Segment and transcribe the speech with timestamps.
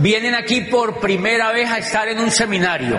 [0.00, 2.98] vienen aquí por primera vez a estar en un seminario.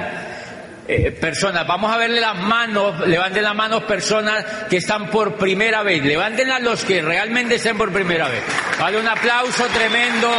[0.87, 5.83] Eh, personas, vamos a verle las manos, levanten las manos personas que están por primera
[5.83, 8.41] vez, levántenlas los que realmente estén por primera vez.
[8.79, 10.29] Vale, un aplauso tremendo,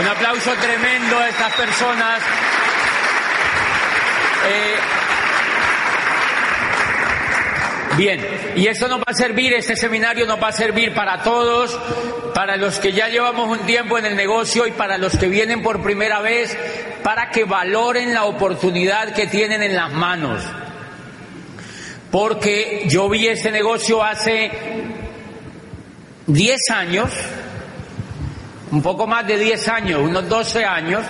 [0.00, 2.20] un aplauso tremendo a estas personas.
[4.48, 4.76] Eh,
[7.96, 8.20] Bien,
[8.56, 11.78] y esto nos va a servir, este seminario nos va a servir para todos,
[12.36, 15.62] para los que ya llevamos un tiempo en el negocio y para los que vienen
[15.62, 16.54] por primera vez,
[17.02, 20.42] para que valoren la oportunidad que tienen en las manos.
[22.10, 24.50] Porque yo vi este negocio hace
[26.26, 27.10] 10 años,
[28.70, 31.06] un poco más de 10 años, unos 12 años,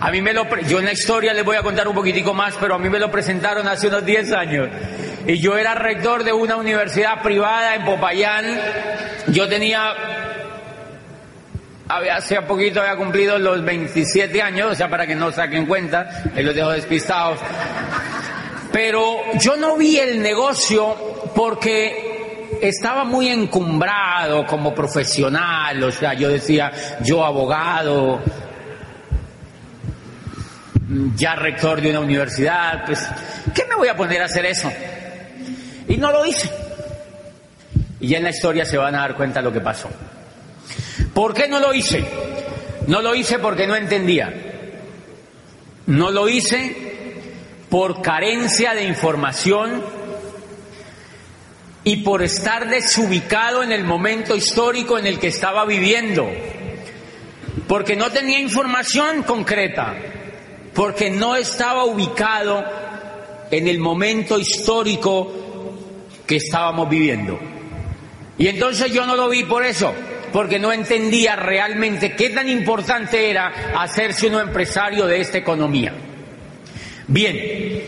[0.00, 2.54] a mí me lo, yo en la historia les voy a contar un poquitico más,
[2.58, 4.70] pero a mí me lo presentaron hace unos 10 años.
[5.26, 8.60] Y yo era rector de una universidad privada en Popayán.
[9.28, 9.92] Yo tenía,
[11.88, 16.42] hace poquito había cumplido los 27 años, o sea, para que no saquen cuenta, ahí
[16.42, 17.38] los dejo despistados.
[18.72, 20.96] Pero yo no vi el negocio
[21.34, 26.70] porque estaba muy encumbrado como profesional, o sea, yo decía,
[27.02, 28.20] yo abogado,
[31.16, 33.06] ya rector de una universidad, pues,
[33.54, 34.70] ¿qué me voy a poner a hacer eso?
[35.88, 36.50] Y no lo hice.
[38.00, 39.88] Y ya en la historia se van a dar cuenta lo que pasó.
[41.12, 42.04] ¿Por qué no lo hice?
[42.86, 44.32] No lo hice porque no entendía.
[45.86, 46.76] No lo hice
[47.68, 49.82] por carencia de información
[51.84, 56.30] y por estar desubicado en el momento histórico en el que estaba viviendo.
[57.66, 59.96] Porque no tenía información concreta
[60.74, 62.64] porque no estaba ubicado
[63.50, 65.32] en el momento histórico
[66.30, 67.40] que estábamos viviendo.
[68.38, 69.92] Y entonces yo no lo vi por eso,
[70.32, 75.92] porque no entendía realmente qué tan importante era hacerse un empresario de esta economía.
[77.08, 77.82] Bien,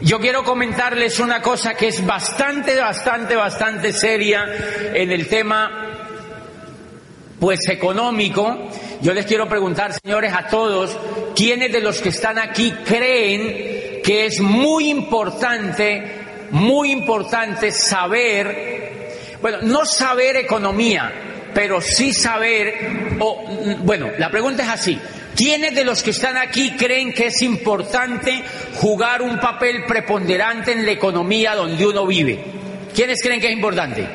[0.00, 4.44] yo quiero comentarles una cosa que es bastante, bastante, bastante seria
[4.92, 5.86] en el tema
[7.38, 8.68] pues económico.
[9.00, 10.98] Yo les quiero preguntar, señores, a todos,
[11.36, 16.19] ¿quiénes de los que están aquí creen que es muy importante,
[16.50, 21.12] muy importante saber, bueno, no saber economía,
[21.54, 23.44] pero sí saber, o,
[23.82, 24.98] bueno, la pregunta es así,
[25.36, 28.42] ¿quiénes de los que están aquí creen que es importante
[28.74, 32.42] jugar un papel preponderante en la economía donde uno vive?
[32.94, 34.06] ¿Quiénes creen que es importante?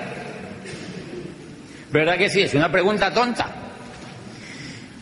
[1.92, 2.42] ¿Verdad que sí?
[2.42, 3.65] Es una pregunta tonta.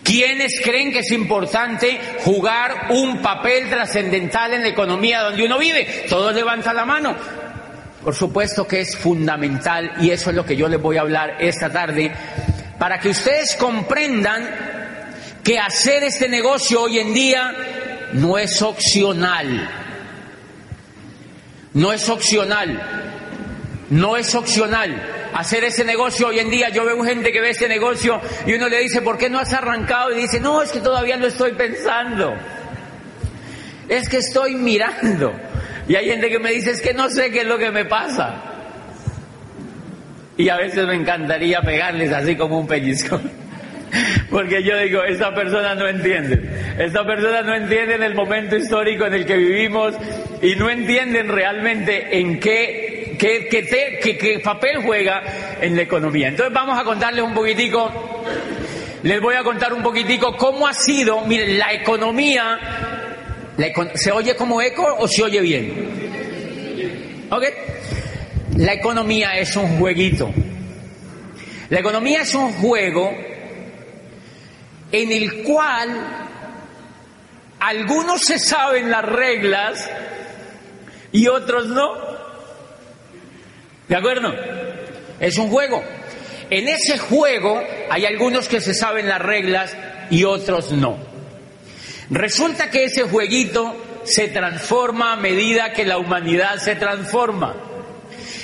[0.03, 6.05] ¿Quiénes creen que es importante jugar un papel trascendental en la economía donde uno vive?
[6.09, 7.15] Todos levantan la mano.
[8.03, 11.37] Por supuesto que es fundamental y eso es lo que yo les voy a hablar
[11.39, 12.11] esta tarde
[12.77, 14.49] para que ustedes comprendan
[15.41, 17.53] que hacer este negocio hoy en día
[18.11, 19.69] no es opcional.
[21.73, 22.81] No es opcional.
[23.89, 26.69] No es opcional hacer ese negocio hoy en día.
[26.69, 29.53] Yo veo gente que ve ese negocio y uno le dice, ¿por qué no has
[29.53, 30.11] arrancado?
[30.11, 32.33] Y dice, no, es que todavía lo estoy pensando.
[33.89, 35.33] Es que estoy mirando.
[35.87, 37.85] Y hay gente que me dice, es que no sé qué es lo que me
[37.85, 38.41] pasa.
[40.37, 43.19] Y a veces me encantaría pegarles así como un pellizco.
[44.29, 46.41] Porque yo digo, esta persona no entiende.
[46.79, 49.93] Esta persona no entiende en el momento histórico en el que vivimos
[50.41, 56.27] y no entienden realmente en qué ¿Qué, papel juega en la economía?
[56.29, 57.91] Entonces vamos a contarles un poquitico,
[59.03, 62.59] les voy a contar un poquitico cómo ha sido, miren, la economía,
[63.95, 67.27] ¿se oye como eco o se oye bien?
[67.29, 67.43] ¿Ok?
[68.57, 70.31] La economía es un jueguito.
[71.69, 73.11] La economía es un juego
[74.91, 75.89] en el cual
[77.59, 79.89] algunos se saben las reglas
[81.11, 82.13] y otros no.
[83.87, 84.33] ¿De acuerdo?
[85.19, 85.83] Es un juego.
[86.49, 89.75] En ese juego hay algunos que se saben las reglas
[90.09, 90.97] y otros no.
[92.09, 97.55] Resulta que ese jueguito se transforma a medida que la humanidad se transforma.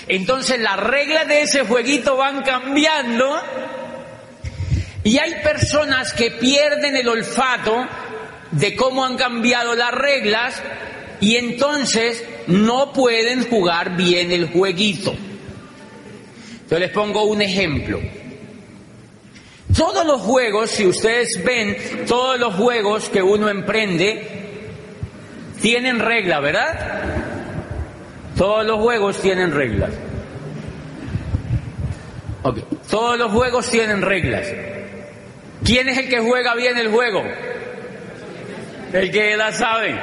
[0.07, 3.39] Entonces las reglas de ese jueguito van cambiando
[5.03, 7.87] Y hay personas que pierden el olfato
[8.51, 10.61] de cómo han cambiado las reglas
[11.21, 15.15] y entonces no pueden jugar bien el jueguito.
[16.69, 17.99] Yo les pongo un ejemplo.
[19.75, 24.39] Todos los juegos, si ustedes ven, todos los juegos que uno emprende
[25.61, 27.03] tienen regla, ¿verdad?
[28.37, 29.91] Todos los juegos tienen reglas.
[32.89, 34.47] Todos los juegos tienen reglas.
[35.63, 37.23] ¿Quién es el que juega bien el juego?
[38.93, 39.99] El que la sabe.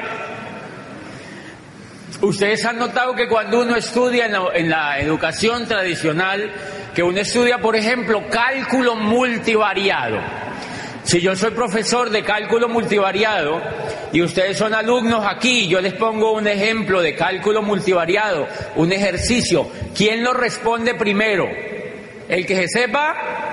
[2.22, 6.50] Ustedes han notado que cuando uno estudia en la, educación tradicional,
[6.94, 10.18] que uno estudia, por ejemplo, cálculo multivariado.
[11.02, 13.60] Si yo soy profesor de cálculo multivariado
[14.12, 19.70] y ustedes son alumnos aquí, yo les pongo un ejemplo de cálculo multivariado, un ejercicio.
[19.94, 21.46] ¿Quién lo responde primero?
[22.28, 23.45] El que se sepa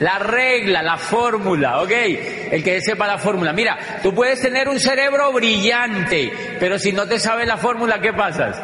[0.00, 1.90] la regla, la fórmula, ¿ok?
[2.50, 3.52] El que sepa la fórmula.
[3.52, 8.12] Mira, tú puedes tener un cerebro brillante, pero si no te sabes la fórmula, ¿qué
[8.12, 8.56] pasas?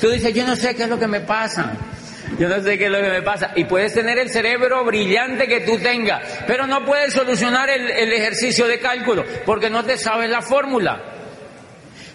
[0.00, 1.72] Tú dices, yo no sé qué es lo que me pasa.
[2.38, 3.52] Yo no sé qué es lo que me pasa.
[3.54, 8.12] Y puedes tener el cerebro brillante que tú tengas, pero no puedes solucionar el, el
[8.12, 11.00] ejercicio de cálculo porque no te sabes la fórmula.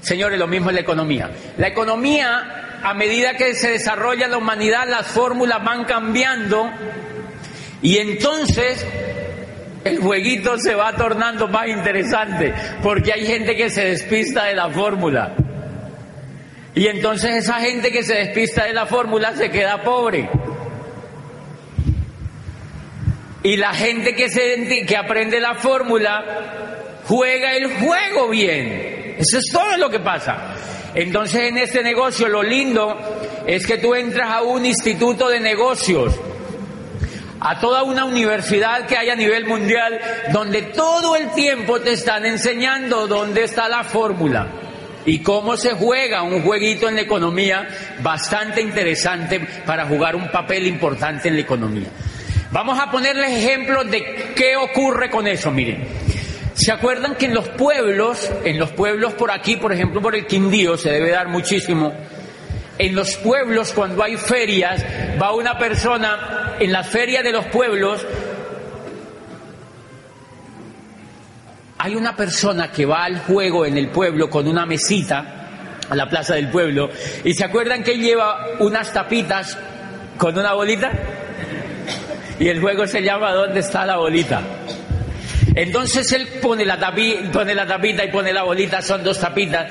[0.02, 1.30] Señores, lo mismo es la economía.
[1.58, 6.70] La economía, a medida que se desarrolla la humanidad, las fórmulas van cambiando
[7.82, 8.86] y entonces
[9.84, 12.54] el jueguito se va tornando más interesante
[12.84, 15.36] porque hay gente que se despista de la fórmula.
[16.76, 20.30] Y entonces esa gente que se despista de la fórmula se queda pobre.
[23.42, 26.24] Y la gente que, se, que aprende la fórmula
[27.06, 29.16] juega el juego bien.
[29.18, 30.56] Eso es todo lo que pasa.
[30.94, 32.98] Entonces en este negocio lo lindo
[33.48, 36.20] es que tú entras a un instituto de negocios
[37.42, 40.00] a toda una universidad que hay a nivel mundial
[40.32, 44.48] donde todo el tiempo te están enseñando dónde está la fórmula
[45.06, 47.68] y cómo se juega un jueguito en la economía
[48.02, 51.88] bastante interesante para jugar un papel importante en la economía.
[52.52, 55.88] Vamos a ponerles ejemplos de qué ocurre con eso, miren.
[56.54, 60.26] ¿Se acuerdan que en los pueblos, en los pueblos por aquí, por ejemplo por el
[60.26, 61.94] Quindío, se debe dar muchísimo,
[62.80, 64.84] en los pueblos cuando hay ferias,
[65.22, 68.06] va una persona en la feria de los pueblos,
[71.78, 75.48] hay una persona que va al juego en el pueblo con una mesita
[75.90, 76.90] a la plaza del pueblo
[77.26, 79.58] y se acuerdan que él lleva unas tapitas
[80.18, 80.92] con una bolita
[82.40, 84.42] y el juego se llama ¿Dónde está la bolita?
[85.54, 86.78] Entonces él pone la,
[87.34, 89.70] pone la tapita y pone la bolita, son dos tapitas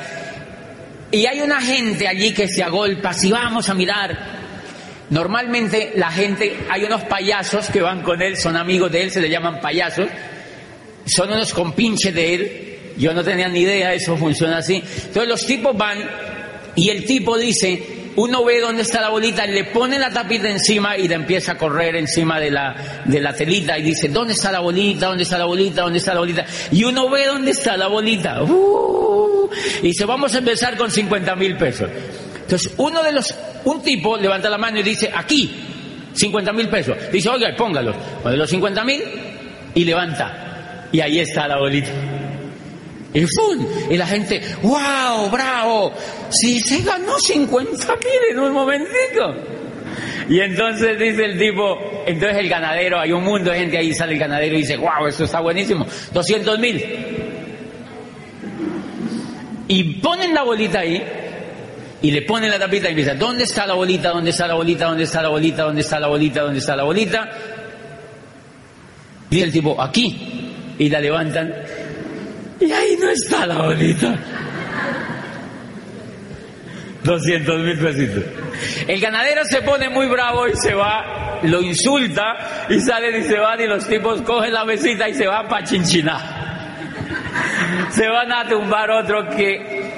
[1.10, 4.38] y hay una gente allí que se agolpa, si vamos a mirar.
[5.10, 9.20] Normalmente la gente, hay unos payasos que van con él, son amigos de él, se
[9.20, 10.08] le llaman payasos,
[11.06, 14.76] son unos compinches de él, yo no tenía ni idea, eso funciona así.
[14.76, 15.98] Entonces los tipos van
[16.74, 17.82] y el tipo dice,
[18.18, 21.56] uno ve dónde está la bolita, le pone la tapita encima y le empieza a
[21.56, 25.06] correr encima de la, de la telita y dice, ¿dónde está la bolita?
[25.06, 25.82] ¿Dónde está la bolita?
[25.82, 26.44] ¿Dónde está la bolita?
[26.72, 28.42] Y uno ve dónde está la bolita.
[28.42, 29.48] ¡Uh!
[29.84, 31.88] y se vamos a empezar con 50 mil pesos.
[32.42, 33.32] Entonces, uno de los,
[33.64, 35.54] un tipo levanta la mano y dice, aquí,
[36.12, 36.96] 50 mil pesos.
[37.12, 37.94] Dice, oiga, póngalos.
[38.22, 39.00] Pone los 50 mil
[39.74, 40.88] y levanta.
[40.90, 41.90] Y ahí está la bolita.
[43.14, 43.66] Y ¡fum!
[43.90, 45.30] Y la gente, ¡wow!
[45.30, 45.92] ¡Bravo!
[46.30, 49.34] Si se ganó 50 mil en un momentico.
[50.28, 54.12] Y entonces dice el tipo, entonces el ganadero, hay un mundo de gente ahí, sale
[54.12, 56.84] el ganadero y dice, wow, eso está buenísimo, 200 mil
[59.68, 61.00] y ponen la bolita ahí
[62.00, 64.10] y le ponen la tapita y empiezan, ¿dónde está la bolita?
[64.10, 64.86] ¿Dónde está la bolita?
[64.86, 65.62] ¿Dónde está la bolita?
[65.64, 66.40] ¿Dónde está la bolita?
[66.42, 67.30] ¿Dónde está la bolita?
[69.28, 70.54] Dice el tipo, aquí.
[70.78, 71.52] Y la levantan.
[72.60, 74.18] Y ahí no está la bolita.
[77.04, 78.24] 200 mil pesitos.
[78.86, 83.38] El ganadero se pone muy bravo y se va, lo insulta y salen y se
[83.38, 86.38] van y los tipos cogen la mesita y se van para chinchinar
[87.90, 89.88] se van a tumbar otro que...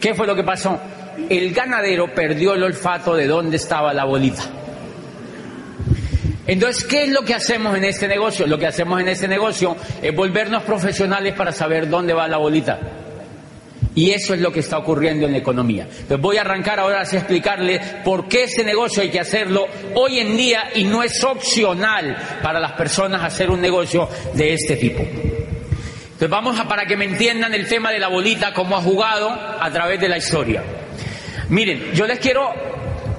[0.00, 0.80] ¿Qué fue lo que pasó?
[1.28, 4.42] El ganadero perdió el olfato de dónde estaba la bolita.
[6.48, 8.46] Entonces, ¿qué es lo que hacemos en este negocio?
[8.46, 12.80] Lo que hacemos en este negocio es volvernos profesionales para saber dónde va la bolita.
[13.94, 15.82] Y eso es lo que está ocurriendo en la economía.
[15.82, 20.20] Entonces voy a arrancar ahora a explicarles por qué ese negocio hay que hacerlo hoy
[20.20, 25.00] en día y no es opcional para las personas hacer un negocio de este tipo.
[25.02, 29.28] Entonces vamos a, para que me entiendan el tema de la bolita, cómo ha jugado
[29.30, 30.62] a través de la historia.
[31.50, 32.52] Miren, yo les quiero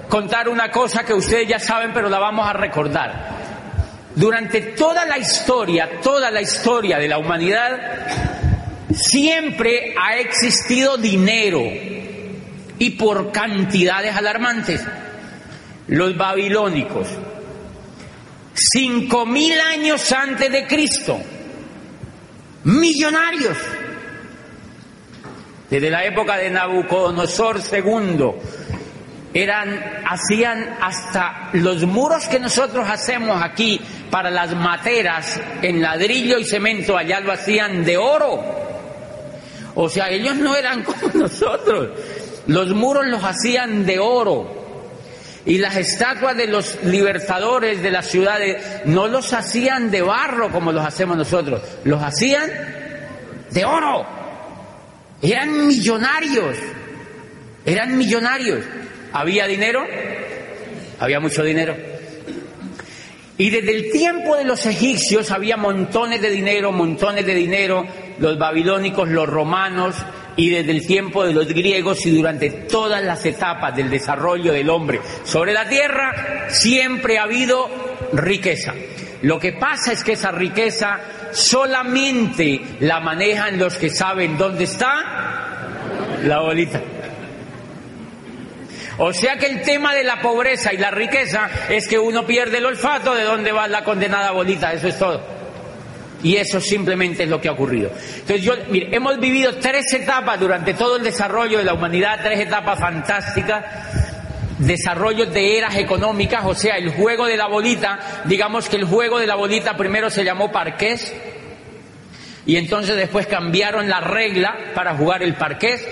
[0.10, 3.38] contar una cosa que ustedes ya saben, pero la vamos a recordar.
[4.16, 7.80] Durante toda la historia, toda la historia de la humanidad,
[8.92, 11.62] siempre ha existido dinero
[12.80, 14.84] y por cantidades alarmantes.
[15.88, 17.08] Los babilónicos,
[18.54, 21.20] cinco mil años antes de Cristo,
[22.64, 23.58] millonarios.
[25.70, 28.34] Desde la época de Nabucodonosor II,
[29.34, 36.46] eran, hacían hasta los muros que nosotros hacemos aquí para las materas en ladrillo y
[36.46, 38.44] cemento, allá lo hacían de oro.
[39.76, 41.90] O sea, ellos no eran como nosotros.
[42.48, 44.58] Los muros los hacían de oro.
[45.46, 50.72] Y las estatuas de los libertadores de las ciudades no los hacían de barro como
[50.72, 52.52] los hacemos nosotros, los hacían
[53.50, 54.06] de oro.
[55.22, 56.58] Eran millonarios,
[57.66, 58.64] eran millonarios.
[59.14, 59.86] ¿Había dinero?
[61.00, 61.76] Había mucho dinero.
[63.38, 67.86] Y desde el tiempo de los egipcios había montones de dinero, montones de dinero,
[68.20, 69.96] los babilónicos, los romanos,
[70.36, 74.70] y desde el tiempo de los griegos y durante todas las etapas del desarrollo del
[74.70, 77.70] hombre sobre la tierra, siempre ha habido
[78.14, 78.74] riqueza.
[79.22, 81.00] Lo que pasa es que esa riqueza
[81.32, 84.94] solamente la manejan los que saben dónde está
[86.24, 86.82] la bolita.
[89.00, 92.58] O sea que el tema de la pobreza y la riqueza es que uno pierde
[92.58, 95.22] el olfato de dónde va la condenada bolita, eso es todo.
[96.22, 97.92] Y eso simplemente es lo que ha ocurrido.
[97.92, 102.42] Entonces yo, mire, hemos vivido tres etapas durante todo el desarrollo de la humanidad, tres
[102.42, 103.64] etapas fantásticas,
[104.58, 109.18] desarrollos de eras económicas, o sea, el juego de la bolita, digamos que el juego
[109.18, 111.16] de la bolita primero se llamó parqués,
[112.46, 115.88] y entonces después cambiaron la regla para jugar el parqués,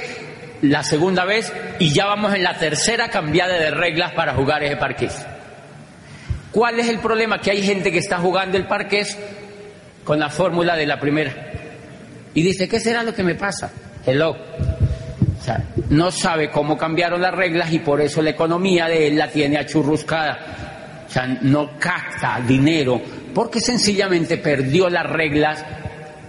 [0.61, 4.77] la segunda vez y ya vamos en la tercera cambiada de reglas para jugar ese
[4.77, 5.25] parqués.
[6.51, 7.39] ¿Cuál es el problema?
[7.39, 9.17] Que hay gente que está jugando el parqués
[10.03, 11.33] con la fórmula de la primera.
[12.33, 13.71] Y dice, ¿qué será lo que me pasa?
[14.05, 14.31] Hello.
[14.31, 19.17] O sea, no sabe cómo cambiaron las reglas y por eso la economía de él
[19.17, 21.05] la tiene achurruscada.
[21.07, 23.01] O sea, no capta dinero
[23.33, 25.63] porque sencillamente perdió las reglas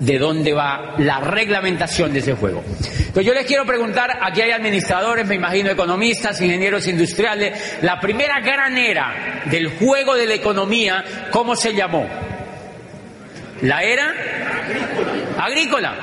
[0.01, 2.63] de dónde va la reglamentación de ese juego.
[2.67, 8.41] Entonces yo les quiero preguntar, aquí hay administradores, me imagino economistas, ingenieros industriales, la primera
[8.41, 12.07] gran era del juego de la economía, ¿cómo se llamó?
[13.63, 14.15] La era
[15.39, 15.95] agrícola.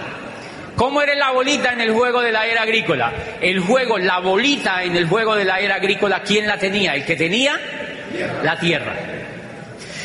[0.76, 3.14] ¿Cómo era la bolita en el juego de la era agrícola?
[3.40, 6.96] El juego, la bolita en el juego de la era agrícola, ¿quién la tenía?
[6.96, 7.58] El que tenía
[8.44, 8.94] la tierra.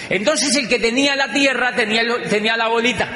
[0.08, 3.08] Entonces el que tenía la tierra tenía, tenía la bolita.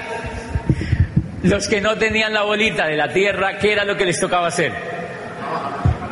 [1.45, 4.47] Los que no tenían la bolita de la tierra, ¿qué era lo que les tocaba
[4.47, 4.73] hacer?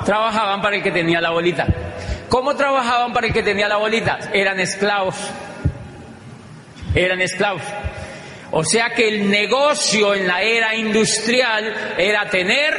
[0.05, 1.67] Trabajaban para el que tenía la bolita.
[2.29, 4.19] ¿Cómo trabajaban para el que tenía la bolita?
[4.35, 5.17] Eran esclavos.
[6.95, 7.63] Eran esclavos.
[8.51, 12.75] O sea que el negocio en la era industrial era tener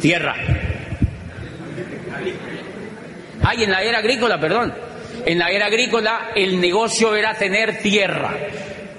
[0.00, 0.34] tierra.
[3.44, 4.74] Ay, en la era agrícola, perdón.
[5.24, 8.34] En la era agrícola el negocio era tener tierra.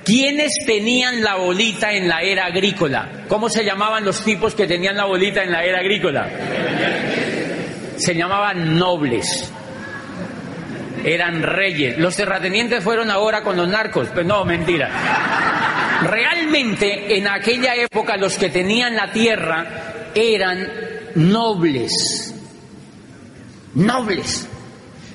[0.08, 3.26] ¿Quiénes tenían la bolita en la era agrícola?
[3.28, 6.30] ¿Cómo se llamaban los tipos que tenían la bolita en la era agrícola?
[7.98, 9.52] Se llamaban nobles.
[11.04, 11.98] Eran reyes.
[11.98, 14.08] Los terratenientes fueron ahora con los narcos.
[14.14, 14.90] Pues no, mentira.
[16.10, 19.66] Realmente en aquella época los que tenían la tierra
[20.16, 20.70] eran
[21.16, 22.34] nobles.
[23.74, 24.48] Nobles.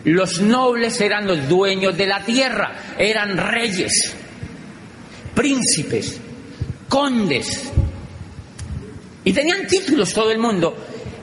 [0.05, 4.17] Los nobles eran los dueños de la tierra, eran reyes
[5.35, 6.21] príncipes,
[6.89, 7.71] condes,
[9.25, 10.77] y tenían títulos todo el mundo,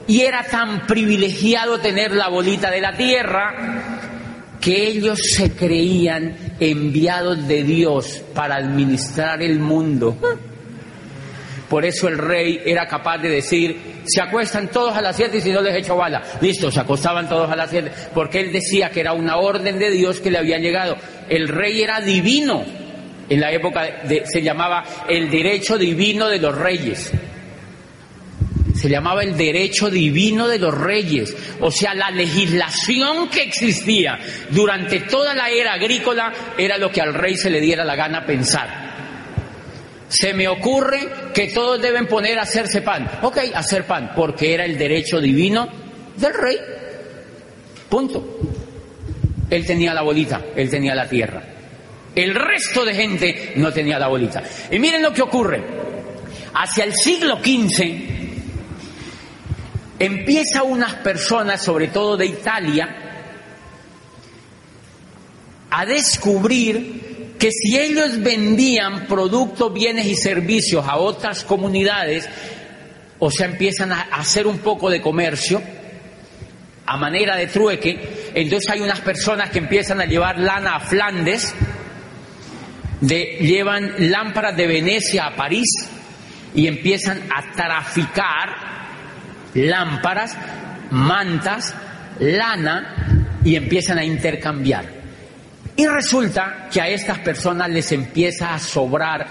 [0.06, 3.98] y era tan privilegiado tener la bolita de la tierra
[4.60, 10.16] que ellos se creían enviados de Dios para administrar el mundo.
[11.68, 15.40] Por eso el rey era capaz de decir, se acuestan todos a las siete y
[15.40, 16.20] si no les echo bala.
[16.40, 19.90] Listo, se acostaban todos a las siete, porque él decía que era una orden de
[19.90, 20.96] Dios que le había llegado.
[21.28, 22.64] El rey era divino,
[23.30, 27.12] en la época de, se llamaba el derecho divino de los reyes.
[28.74, 34.18] Se llamaba el derecho divino de los reyes, o sea, la legislación que existía
[34.50, 38.26] durante toda la era agrícola era lo que al rey se le diera la gana
[38.26, 38.90] pensar.
[40.08, 43.08] Se me ocurre que todos deben poner a hacerse pan.
[43.22, 45.68] Ok, hacer pan, porque era el derecho divino
[46.16, 46.56] del rey.
[47.88, 48.38] Punto.
[49.50, 51.59] Él tenía la bolita, él tenía la tierra.
[52.22, 54.42] El resto de gente no tenía la bolita.
[54.70, 55.62] Y miren lo que ocurre.
[56.52, 58.20] Hacia el siglo XV
[59.98, 62.96] empieza unas personas, sobre todo de Italia,
[65.70, 72.28] a descubrir que si ellos vendían productos, bienes y servicios a otras comunidades,
[73.18, 75.62] o sea, empiezan a hacer un poco de comercio
[76.84, 81.54] a manera de trueque, entonces hay unas personas que empiezan a llevar lana a Flandes,
[83.00, 85.68] de, llevan lámparas de Venecia a París
[86.54, 88.48] y empiezan a traficar
[89.54, 90.36] lámparas,
[90.90, 91.74] mantas,
[92.18, 94.84] lana y empiezan a intercambiar.
[95.76, 99.26] Y resulta que a estas personas les empieza a sobrar,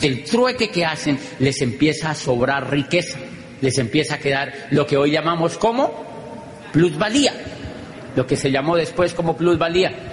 [0.00, 3.18] del trueque que hacen, les empieza a sobrar riqueza,
[3.60, 6.12] les empieza a quedar lo que hoy llamamos como
[6.72, 7.32] plusvalía,
[8.16, 10.11] lo que se llamó después como plusvalía.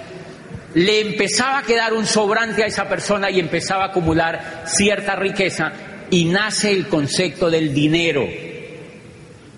[0.74, 5.72] Le empezaba a quedar un sobrante a esa persona y empezaba a acumular cierta riqueza
[6.10, 8.26] y nace el concepto del dinero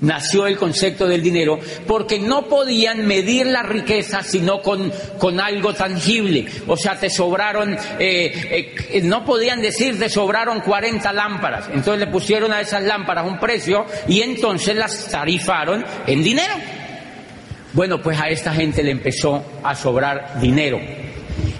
[0.02, 5.72] nació el concepto del dinero, porque no podían medir la riqueza sino con, con algo
[5.72, 6.46] tangible.
[6.66, 11.68] O sea, te sobraron, eh, eh, no podían decir te sobraron 40 lámparas.
[11.72, 16.54] Entonces le pusieron a esas lámparas un precio y entonces las tarifaron en dinero.
[17.72, 20.78] Bueno, pues a esta gente le empezó a sobrar dinero.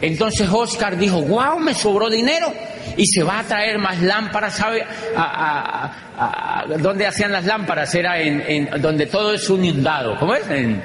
[0.00, 2.52] Entonces Oscar dijo, wow, me sobró dinero
[2.96, 4.84] y se va a traer más lámparas, ¿sabe?
[5.16, 7.94] A, ¿Dónde hacían las lámparas?
[7.94, 10.48] Era en, donde todo es un inundado, ¿cómo es?
[10.50, 10.82] En,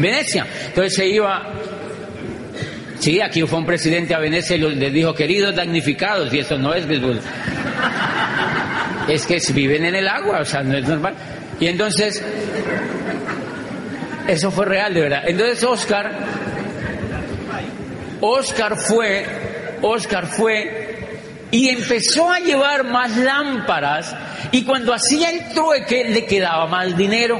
[0.00, 0.46] Venecia.
[0.66, 1.42] Entonces se iba,
[2.98, 6.74] sí, aquí fue un presidente a Venecia y le dijo, queridos damnificados, y eso no
[6.74, 6.86] es,
[9.08, 11.14] es que viven en el agua, o sea, no es normal.
[11.58, 12.22] Y entonces,
[14.28, 15.22] eso fue real, de verdad.
[15.26, 16.12] Entonces Oscar,
[18.20, 19.26] Oscar fue,
[19.82, 20.90] Oscar fue
[21.50, 24.14] y empezó a llevar más lámparas
[24.52, 27.38] y cuando hacía el trueque le quedaba más dinero.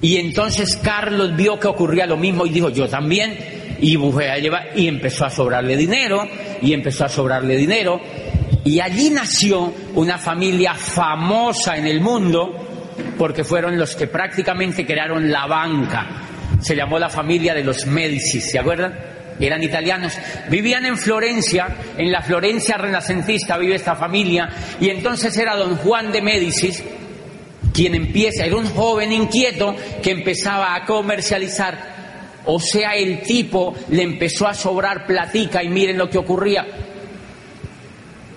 [0.00, 3.36] Y entonces Carlos vio que ocurría lo mismo y dijo, yo también,
[3.80, 6.26] y a llevar, y empezó a sobrarle dinero,
[6.62, 8.00] y empezó a sobrarle dinero,
[8.64, 12.67] y allí nació una familia famosa en el mundo,
[13.18, 16.06] porque fueron los que prácticamente crearon la banca.
[16.60, 19.18] Se llamó la familia de los Medici, ¿se acuerdan?
[19.40, 20.18] eran italianos,
[20.50, 24.48] vivían en Florencia, en la Florencia renacentista vive esta familia,
[24.80, 26.82] y entonces era don Juan de Médicis
[27.72, 31.78] quien empieza, era un joven inquieto que empezaba a comercializar.
[32.46, 36.66] O sea, el tipo le empezó a sobrar platica y miren lo que ocurría.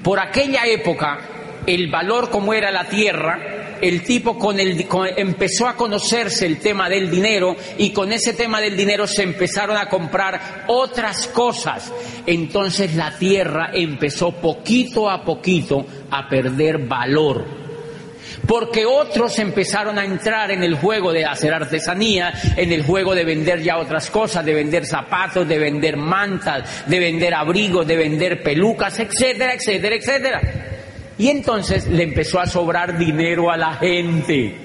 [0.03, 1.19] Por aquella época,
[1.65, 4.85] el valor como era la tierra, el tipo con el,
[5.17, 9.77] empezó a conocerse el tema del dinero y con ese tema del dinero se empezaron
[9.77, 11.91] a comprar otras cosas.
[12.25, 17.61] Entonces la tierra empezó poquito a poquito a perder valor
[18.47, 23.23] porque otros empezaron a entrar en el juego de hacer artesanía, en el juego de
[23.23, 28.41] vender ya otras cosas, de vender zapatos, de vender mantas, de vender abrigos, de vender
[28.43, 30.70] pelucas, etcétera, etcétera, etcétera.
[31.17, 34.55] Y entonces le empezó a sobrar dinero a la gente.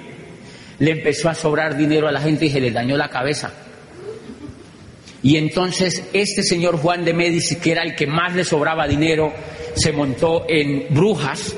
[0.79, 3.53] Le empezó a sobrar dinero a la gente y se le dañó la cabeza.
[5.23, 9.33] Y entonces este señor Juan de Médici, que era el que más le sobraba dinero,
[9.75, 11.57] se montó en Brujas,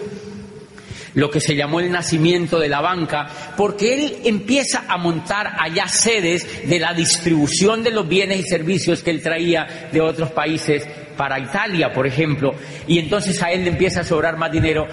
[1.14, 5.88] lo que se llamó el nacimiento de la banca, porque él empieza a montar allá
[5.88, 10.86] sedes de la distribución de los bienes y servicios que él traía de otros países
[11.18, 12.54] para Italia, por ejemplo,
[12.86, 14.86] y entonces a él le empieza a sobrar más dinero.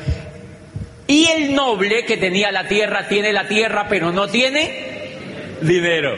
[1.08, 5.06] Y el noble que tenía la tierra tiene la tierra, pero no tiene
[5.62, 6.16] dinero.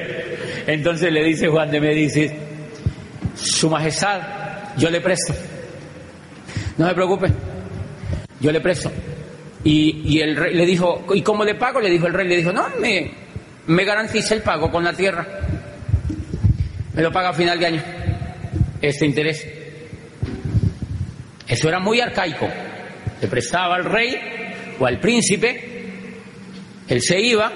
[0.65, 2.31] Entonces le dice Juan de Medicis,
[3.35, 4.21] Su Majestad,
[4.77, 5.33] yo le presto.
[6.77, 7.27] No se preocupe,
[8.39, 8.89] yo le presto.
[9.65, 11.81] Y, el rey le dijo, ¿y cómo le pago?
[11.81, 13.11] Le dijo el rey, le dijo, no, me,
[13.65, 15.27] me garantiza el pago con la tierra.
[16.93, 17.83] Me lo paga a final de año,
[18.81, 19.56] este interés.
[21.47, 22.47] Eso era muy arcaico.
[23.21, 24.15] Le prestaba al rey
[24.79, 25.77] o al príncipe,
[26.88, 27.51] él se iba,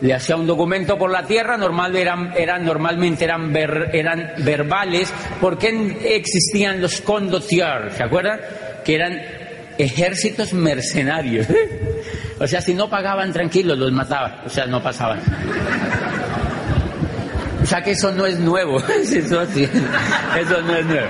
[0.00, 2.32] le hacía un documento por la tierra, normal eran,
[2.64, 5.68] normalmente eran, eran verbales, porque
[6.04, 8.40] existían los condottiers, ¿se acuerdan?
[8.84, 9.22] Que eran
[9.78, 11.46] ejércitos mercenarios.
[12.38, 15.20] o sea, si no pagaban tranquilos, los mataban, o sea, no pasaban.
[17.64, 21.08] O sea que eso no es nuevo, eso, no es nuevo.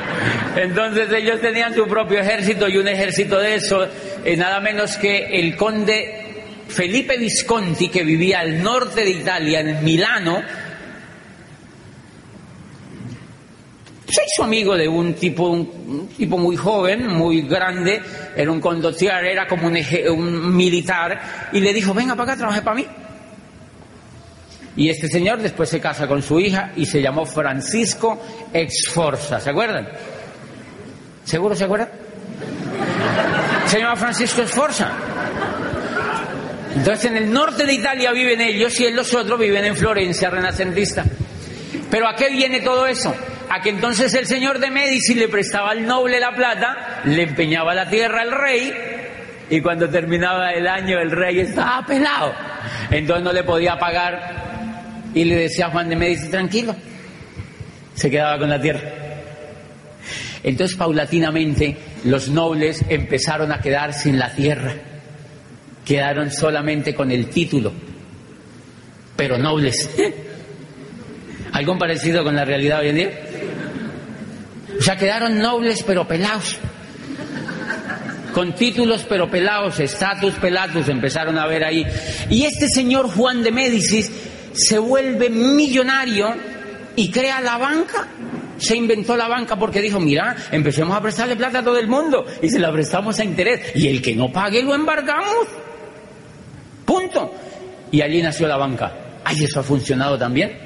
[0.54, 3.84] Entonces ellos tenían su propio ejército y un ejército de eso,
[4.24, 9.82] eh, nada menos que el conde Felipe Visconti, que vivía al norte de Italia, en
[9.82, 10.42] Milano,
[14.08, 18.00] se hizo amigo de un tipo, un, tipo muy joven, muy grande,
[18.36, 19.76] era un condottiere, era como un,
[20.08, 22.86] un militar, y le dijo, venga para acá, trabaje para mí.
[24.76, 28.20] Y este señor después se casa con su hija y se llamó Francisco
[28.52, 29.40] Exforza.
[29.40, 29.88] ¿Se acuerdan?
[31.24, 31.88] ¿Seguro se acuerdan?
[33.66, 34.90] Se llama Francisco Esforza.
[36.74, 41.04] Entonces en el norte de Italia viven ellos y los otros viven en Florencia renacentista.
[41.88, 43.14] Pero ¿a qué viene todo eso?
[43.48, 47.74] A que entonces el señor de Medici le prestaba al noble la plata, le empeñaba
[47.74, 48.72] la tierra al rey
[49.50, 52.34] y cuando terminaba el año el rey estaba pelado.
[52.90, 54.53] Entonces no le podía pagar
[55.14, 56.74] y le decía a Juan de Medici, tranquilo,
[57.94, 58.80] se quedaba con la tierra.
[60.42, 64.74] Entonces paulatinamente los nobles empezaron a quedar sin la tierra,
[65.84, 67.72] quedaron solamente con el título,
[69.16, 69.88] pero nobles.
[71.52, 73.10] ¿Algo parecido con la realidad hoy en día?
[74.78, 76.58] O sea, quedaron nobles pero pelados.
[78.34, 81.86] Con títulos pero pelados, estatus pelatus, empezaron a ver ahí.
[82.28, 84.10] Y este señor Juan de Médicis
[84.54, 86.34] se vuelve millonario
[86.96, 88.08] y crea la banca.
[88.56, 92.24] Se inventó la banca porque dijo, mira, empecemos a prestarle plata a todo el mundo
[92.40, 93.72] y se la prestamos a interés.
[93.74, 95.48] Y el que no pague lo embargamos.
[96.84, 97.34] Punto.
[97.90, 99.20] Y allí nació la banca.
[99.24, 100.56] Ay, eso ha funcionado también.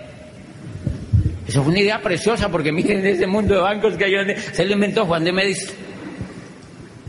[1.47, 4.75] Eso fue una idea preciosa porque miren ese mundo de bancos que hay, se lo
[4.75, 5.75] inventó Juan de Médicis.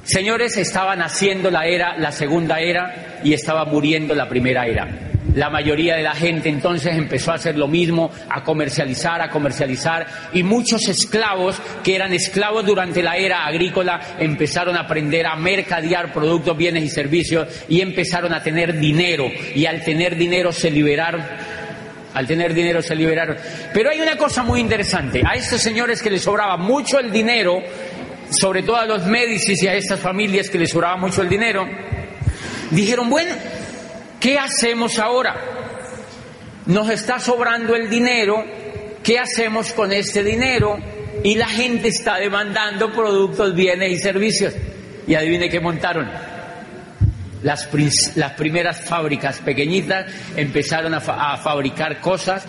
[0.04, 5.09] Señores, estaba naciendo la era, la segunda era y estaba muriendo la primera era.
[5.36, 10.08] La mayoría de la gente entonces empezó a hacer lo mismo, a comercializar, a comercializar,
[10.34, 16.12] y muchos esclavos que eran esclavos durante la era agrícola empezaron a aprender a mercadear
[16.12, 21.22] productos, bienes y servicios y empezaron a tener dinero, y al tener dinero se liberaron
[22.13, 23.38] al tener dinero se liberaron.
[23.74, 25.22] Pero hay una cosa muy interesante.
[25.26, 27.62] A estos señores que les sobraba mucho el dinero,
[28.30, 31.65] sobre todo a los Médicis y a estas familias que les sobraba mucho el dinero,
[32.72, 33.36] dijeron, bueno,
[34.20, 35.36] ¿Qué hacemos ahora?
[36.66, 38.44] Nos está sobrando el dinero,
[39.02, 40.78] ¿qué hacemos con este dinero?
[41.24, 44.54] Y la gente está demandando productos, bienes y servicios.
[45.08, 46.10] Y adivine qué montaron.
[47.42, 47.68] Las,
[48.38, 52.46] primeras fábricas pequeñitas empezaron a, a fabricar cosas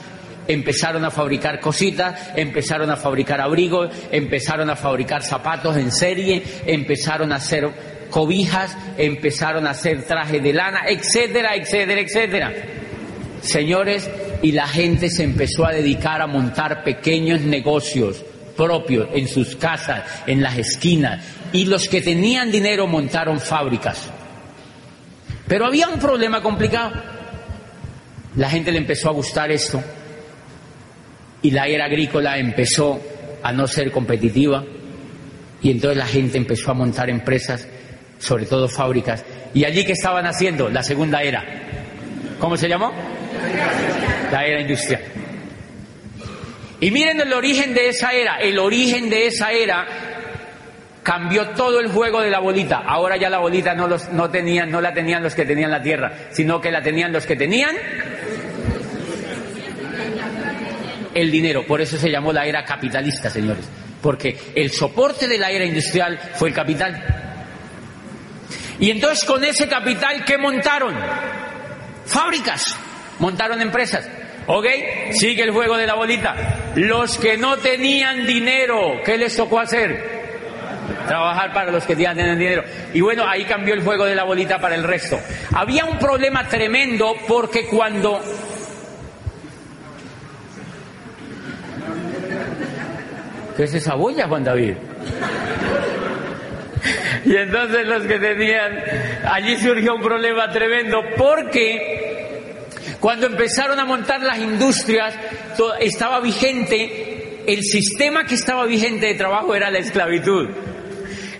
[0.49, 7.31] empezaron a fabricar cositas, empezaron a fabricar abrigos, empezaron a fabricar zapatos en serie, empezaron
[7.33, 7.71] a hacer
[8.11, 12.53] cobijas, empezaron a hacer trajes de lana, etcétera, etcétera, etcétera.
[13.41, 14.11] Señores,
[14.43, 18.23] y la gente se empezó a dedicar a montar pequeños negocios
[18.57, 24.11] propios en sus casas, en las esquinas, y los que tenían dinero montaron fábricas.
[25.49, 26.93] Pero había un problema complicado.
[28.37, 29.83] La gente le empezó a gustar esto
[31.43, 33.01] y la era agrícola empezó
[33.43, 34.65] a no ser competitiva
[35.63, 37.67] y entonces la gente empezó a montar empresas
[38.21, 39.25] sobre todo fábricas.
[39.53, 40.69] ¿Y allí qué estaban haciendo?
[40.69, 41.43] La segunda era.
[42.39, 42.93] ¿Cómo se llamó?
[44.31, 45.03] La era industrial.
[46.79, 48.37] Y miren el origen de esa era.
[48.37, 49.87] El origen de esa era
[51.03, 52.83] cambió todo el juego de la bolita.
[52.87, 55.83] Ahora ya la bolita no, los, no, tenían, no la tenían los que tenían la
[55.83, 57.75] tierra, sino que la tenían los que tenían
[61.15, 61.67] el dinero.
[61.67, 63.65] Por eso se llamó la era capitalista, señores.
[64.01, 67.20] Porque el soporte de la era industrial fue el capital.
[68.81, 70.95] Y entonces con ese capital, ¿qué montaron?
[72.07, 72.77] Fábricas,
[73.19, 74.09] montaron empresas.
[74.47, 74.67] ¿Ok?
[75.13, 76.35] Sigue el juego de la bolita.
[76.75, 80.21] Los que no tenían dinero, ¿qué les tocó hacer?
[81.07, 82.65] Trabajar para los que ya tenían dinero.
[82.95, 85.21] Y bueno, ahí cambió el juego de la bolita para el resto.
[85.55, 88.21] Había un problema tremendo porque cuando
[93.57, 94.75] ¿Qué es esa boya, Juan David?
[97.25, 98.83] Y entonces los que tenían,
[99.25, 102.01] allí surgió un problema tremendo porque
[103.01, 105.15] cuando empezaron a montar las industrias
[105.81, 110.49] estaba vigente, el sistema que estaba vigente de trabajo era la esclavitud.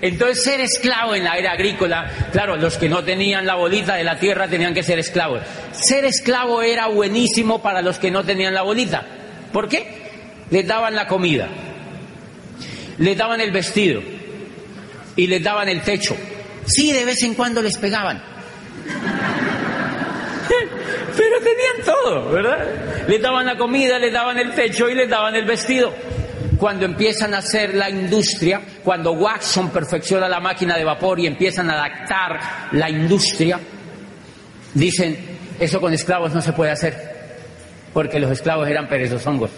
[0.03, 4.05] Entonces ser esclavo en la era agrícola, claro, los que no tenían la bolita de
[4.05, 5.43] la tierra tenían que ser esclavos.
[5.73, 9.05] Ser esclavo era buenísimo para los que no tenían la bolita.
[9.53, 10.01] ¿Por qué?
[10.51, 11.49] Les daban la comida,
[12.99, 14.01] les daban el vestido,
[15.17, 16.17] y les daban el techo.
[16.67, 18.23] Sí, de vez en cuando les pegaban.
[21.17, 23.07] Pero tenían todo, ¿verdad?
[23.09, 25.93] Les daban la comida, les daban el techo y les daban el vestido.
[26.57, 31.71] Cuando empiezan a hacer la industria, cuando Watson perfecciona la máquina de vapor y empiezan
[31.71, 32.39] a adaptar
[32.73, 33.59] la industria,
[34.75, 35.17] dicen,
[35.59, 36.95] eso con esclavos no se puede hacer,
[37.93, 38.89] porque los esclavos eran
[39.27, 39.51] hongos.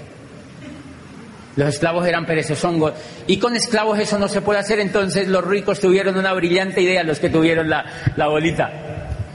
[1.56, 2.94] Los esclavos eran perezosongos.
[3.26, 4.80] Y con esclavos eso no se puede hacer.
[4.80, 7.84] Entonces los ricos tuvieron una brillante idea, los que tuvieron la,
[8.16, 8.70] la bolita.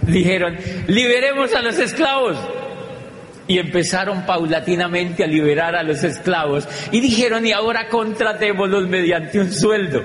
[0.01, 2.38] Dijeron, liberemos a los esclavos.
[3.49, 9.53] y empezaron paulatinamente a liberar a los esclavos y dijeron y ahora contratémoslos mediante un
[9.53, 10.03] sueldo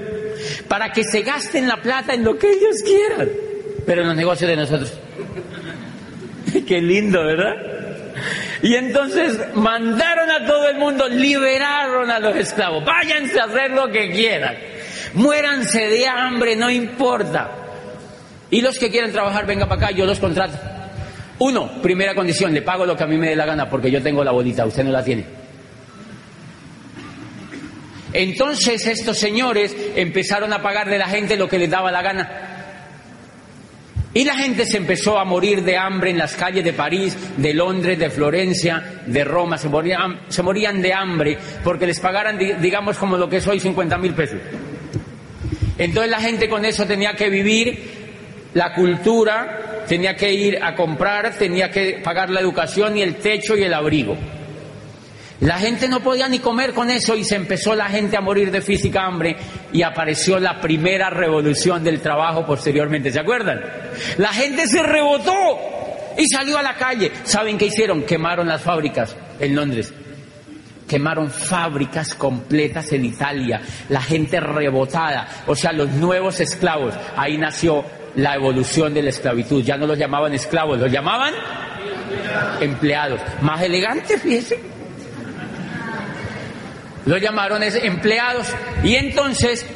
[0.68, 3.28] para que se gasten la plata en lo que ellos quieran,
[3.84, 4.92] pero en los negocios de nosotros.
[6.66, 7.71] Qué lindo, ¿verdad?
[8.62, 13.90] Y entonces mandaron a todo el mundo, liberaron a los esclavos, váyanse a hacer lo
[13.90, 14.56] que quieran,
[15.14, 17.50] muéranse de hambre, no importa.
[18.50, 20.56] Y los que quieran trabajar, venga para acá, yo los contrato.
[21.40, 24.00] Uno, primera condición, le pago lo que a mí me dé la gana porque yo
[24.00, 25.24] tengo la bolita, usted no la tiene.
[28.12, 32.51] Entonces estos señores empezaron a pagarle a la gente lo que les daba la gana.
[34.14, 37.54] Y la gente se empezó a morir de hambre en las calles de París, de
[37.54, 39.56] Londres, de Florencia, de Roma.
[39.56, 44.12] Se morían, de hambre porque les pagaran, digamos, como lo que es hoy, 50 mil
[44.12, 44.38] pesos.
[45.78, 51.32] Entonces la gente con eso tenía que vivir la cultura, tenía que ir a comprar,
[51.38, 54.16] tenía que pagar la educación y el techo y el abrigo.
[55.42, 58.52] La gente no podía ni comer con eso y se empezó la gente a morir
[58.52, 59.36] de física hambre
[59.72, 63.10] y apareció la primera revolución del trabajo posteriormente.
[63.10, 63.60] ¿Se acuerdan?
[64.18, 65.32] La gente se rebotó
[66.16, 67.10] y salió a la calle.
[67.24, 68.04] ¿Saben qué hicieron?
[68.04, 69.92] Quemaron las fábricas en Londres.
[70.88, 73.62] Quemaron fábricas completas en Italia.
[73.88, 76.94] La gente rebotada, o sea, los nuevos esclavos.
[77.16, 79.64] Ahí nació la evolución de la esclavitud.
[79.64, 81.34] Ya no los llamaban esclavos, los llamaban
[82.60, 83.20] empleados.
[83.40, 84.71] Más elegantes, fíjense.
[87.06, 88.46] Lo llamaron empleados.
[88.84, 89.66] Y entonces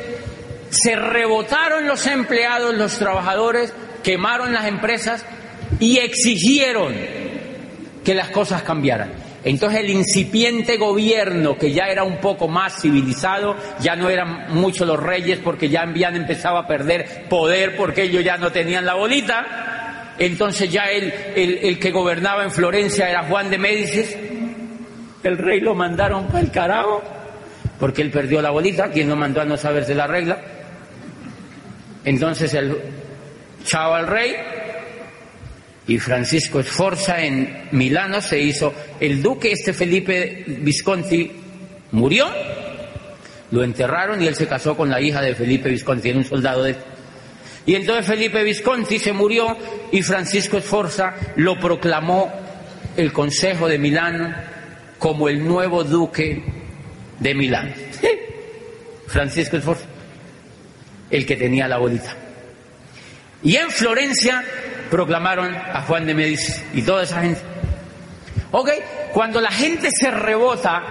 [0.70, 5.24] se rebotaron los empleados, los trabajadores, quemaron las empresas
[5.80, 6.94] y exigieron
[8.04, 9.12] que las cosas cambiaran.
[9.44, 14.86] Entonces el incipiente gobierno, que ya era un poco más civilizado, ya no eran muchos
[14.86, 18.94] los reyes porque ya habían empezado a perder poder porque ellos ya no tenían la
[18.94, 24.16] bolita, entonces ya el, el, el que gobernaba en Florencia era Juan de Médicis,
[25.22, 27.02] el rey lo mandaron para el carajo
[27.78, 30.40] porque él perdió la bolita, quien lo mandó a no saberse la regla.
[32.04, 32.76] Entonces el
[33.64, 34.34] chao al rey
[35.88, 41.30] y Francisco Sforza en Milano se hizo el duque, este Felipe Visconti
[41.92, 42.26] murió,
[43.50, 46.62] lo enterraron y él se casó con la hija de Felipe Visconti, era un soldado
[46.62, 46.76] de...
[47.66, 49.56] Y entonces Felipe Visconti se murió
[49.90, 52.32] y Francisco Sforza lo proclamó
[52.96, 54.32] el Consejo de Milano
[54.98, 56.56] como el nuevo duque
[57.20, 57.74] de Milán.
[59.07, 59.85] Francisco Esforza,
[61.11, 62.14] el que tenía la bolita.
[63.42, 64.42] Y en Florencia
[64.90, 67.40] proclamaron a Juan de Medici y toda esa gente.
[68.50, 68.70] Ok,
[69.12, 70.83] cuando la gente se rebota,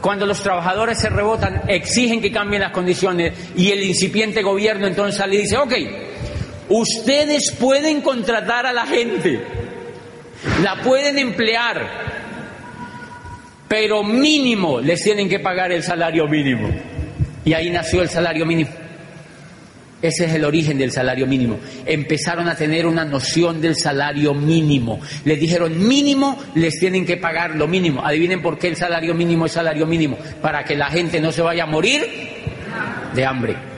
[0.00, 5.26] cuando los trabajadores se rebotan, exigen que cambien las condiciones y el incipiente gobierno entonces
[5.26, 5.72] le dice, ok,
[6.68, 9.40] ustedes pueden contratar a la gente,
[10.62, 12.11] la pueden emplear,
[13.72, 16.68] pero mínimo les tienen que pagar el salario mínimo.
[17.42, 18.68] Y ahí nació el salario mínimo.
[20.02, 21.58] Ese es el origen del salario mínimo.
[21.86, 25.00] Empezaron a tener una noción del salario mínimo.
[25.24, 28.04] Les dijeron mínimo, les tienen que pagar lo mínimo.
[28.04, 30.18] Adivinen por qué el salario mínimo es salario mínimo.
[30.42, 32.02] Para que la gente no se vaya a morir
[33.14, 33.71] de hambre.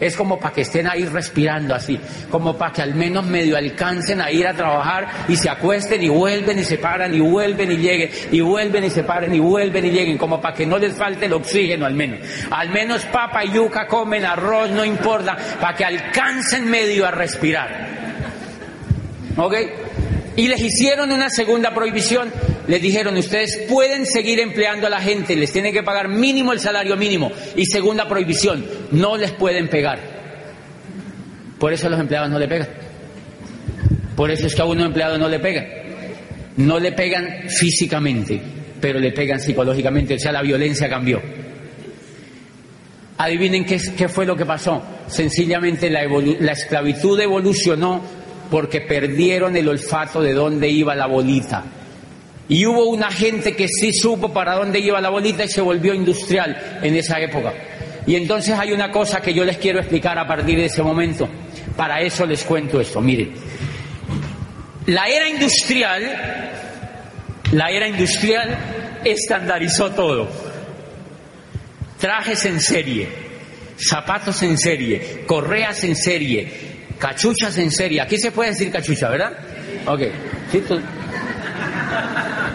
[0.00, 1.98] Es como para que estén ahí respirando así,
[2.30, 6.08] como para que al menos medio alcancen a ir a trabajar y se acuesten y
[6.08, 9.84] vuelven y se paran y vuelven y lleguen y vuelven y se paren y vuelven
[9.84, 12.20] y lleguen, como para que no les falte el oxígeno al menos.
[12.50, 17.88] Al menos papa y yuca comen, arroz, no importa, para que alcancen medio a respirar.
[19.36, 19.54] ¿Ok?
[20.36, 22.32] Y les hicieron una segunda prohibición.
[22.66, 26.60] Les dijeron, ustedes pueden seguir empleando a la gente, les tienen que pagar mínimo el
[26.60, 27.30] salario mínimo.
[27.56, 29.98] Y segunda prohibición, no les pueden pegar.
[31.58, 32.68] Por eso los empleados no le pegan.
[34.16, 35.66] Por eso es que a uno empleado no le pegan.
[36.56, 38.40] No le pegan físicamente,
[38.80, 40.14] pero le pegan psicológicamente.
[40.14, 41.20] O sea, la violencia cambió.
[43.18, 44.82] Adivinen qué, qué fue lo que pasó.
[45.06, 46.04] Sencillamente la,
[46.40, 48.02] la esclavitud evolucionó
[48.50, 51.64] porque perdieron el olfato de dónde iba la bolita.
[52.48, 55.94] Y hubo una gente que sí supo para dónde iba la bolita y se volvió
[55.94, 57.52] industrial en esa época.
[58.06, 61.28] Y entonces hay una cosa que yo les quiero explicar a partir de ese momento.
[61.76, 63.00] Para eso les cuento esto.
[63.00, 63.32] Miren,
[64.86, 66.02] la era industrial,
[67.52, 68.58] la era industrial
[69.04, 70.28] estandarizó todo.
[71.98, 73.08] Trajes en serie,
[73.78, 78.00] zapatos en serie, correas en serie, Cachuchas en serie.
[78.00, 79.32] Aquí se puede decir cachucha, ¿verdad?
[79.86, 80.02] Ok.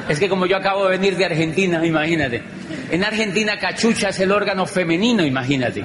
[0.09, 2.41] Es que como yo acabo de venir de Argentina, imagínate.
[2.89, 5.83] En Argentina cachucha es el órgano femenino, imagínate.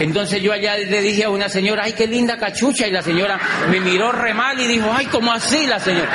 [0.00, 3.38] Entonces yo allá le dije a una señora, ay, qué linda cachucha, y la señora
[3.70, 6.10] me miró re mal y dijo, ay, ¿cómo así la señora?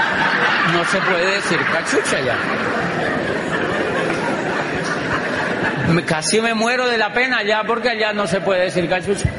[0.73, 2.37] No se puede decir cachucha ya.
[6.05, 9.29] casi me muero de la pena ya porque allá no se puede decir cachucha.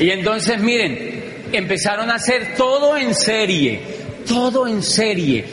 [0.00, 1.13] Y entonces miren,
[1.56, 3.80] empezaron a hacer todo en serie,
[4.26, 5.44] todo en serie.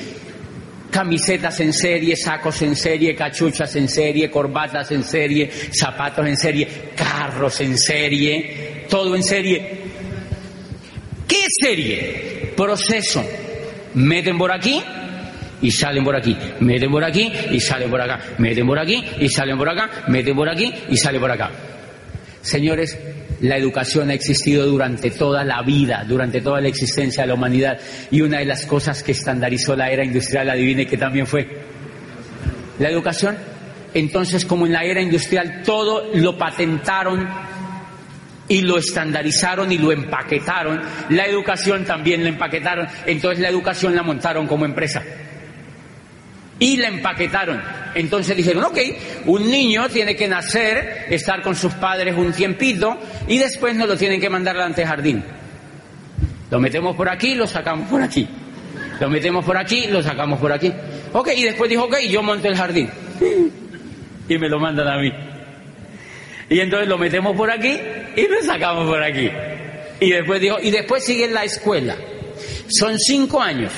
[0.89, 6.67] Camisetas en serie, sacos en serie, cachuchas en serie, corbatas en serie, zapatos en serie,
[6.95, 9.79] carros en serie, todo en serie.
[11.25, 12.53] ¿Qué serie?
[12.57, 13.23] Proceso.
[13.93, 14.83] Meten por aquí,
[15.61, 19.29] y salen por aquí, meten por aquí y salen por acá, meten por aquí y
[19.29, 21.51] salen por acá, meten por aquí y salen por acá.
[22.41, 22.97] Señores,
[23.41, 27.79] la educación ha existido durante toda la vida, durante toda la existencia de la humanidad.
[28.09, 31.47] Y una de las cosas que estandarizó la era industrial, adivine que también fue.
[32.79, 33.37] La educación.
[33.93, 37.27] Entonces, como en la era industrial todo lo patentaron
[38.47, 44.03] y lo estandarizaron y lo empaquetaron, la educación también la empaquetaron, entonces la educación la
[44.03, 45.03] montaron como empresa
[46.61, 47.59] y la empaquetaron.
[47.95, 48.77] Entonces dijeron, ok,
[49.25, 52.97] un niño tiene que nacer, estar con sus padres un tiempito
[53.27, 55.23] y después nos lo tienen que mandar al antejardín.
[56.51, 58.27] Lo metemos por aquí, lo sacamos por aquí.
[58.99, 60.71] Lo metemos por aquí, lo sacamos por aquí.
[61.13, 62.89] Ok, y después dijo, ok, yo monto el jardín.
[64.29, 65.11] Y me lo mandan a mí.
[66.47, 67.75] Y entonces lo metemos por aquí
[68.15, 69.31] y lo sacamos por aquí.
[69.99, 71.95] Y después dijo, y después sigue la escuela.
[72.67, 73.71] Son cinco años.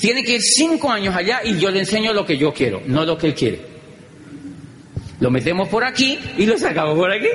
[0.00, 3.04] Tiene que ir cinco años allá y yo le enseño lo que yo quiero, no
[3.04, 3.60] lo que él quiere.
[5.20, 7.28] Lo metemos por aquí y lo sacamos por aquí.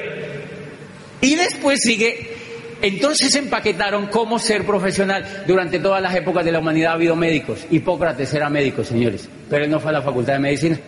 [1.22, 2.34] Y después sigue.
[2.82, 5.44] Entonces empaquetaron cómo ser profesional.
[5.48, 7.66] Durante todas las épocas de la humanidad ha habido médicos.
[7.70, 9.30] Hipócrates era médico, señores.
[9.48, 10.80] Pero él no fue a la facultad de medicina.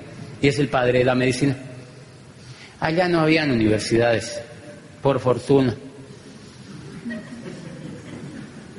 [0.42, 1.56] Y es el padre de la medicina.
[2.80, 4.42] Allá no habían universidades,
[5.02, 5.76] por fortuna.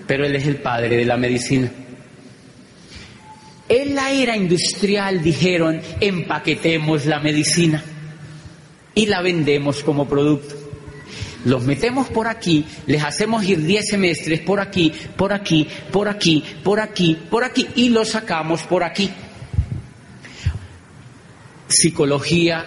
[0.06, 1.70] Pero él es el padre de la medicina.
[3.68, 7.84] En la era industrial dijeron, empaquetemos la medicina
[8.94, 10.54] y la vendemos como producto.
[11.44, 16.42] Los metemos por aquí, les hacemos ir 10 semestres por aquí, por aquí, por aquí,
[16.64, 19.10] por aquí, por aquí y los sacamos por aquí.
[21.68, 22.64] Psicología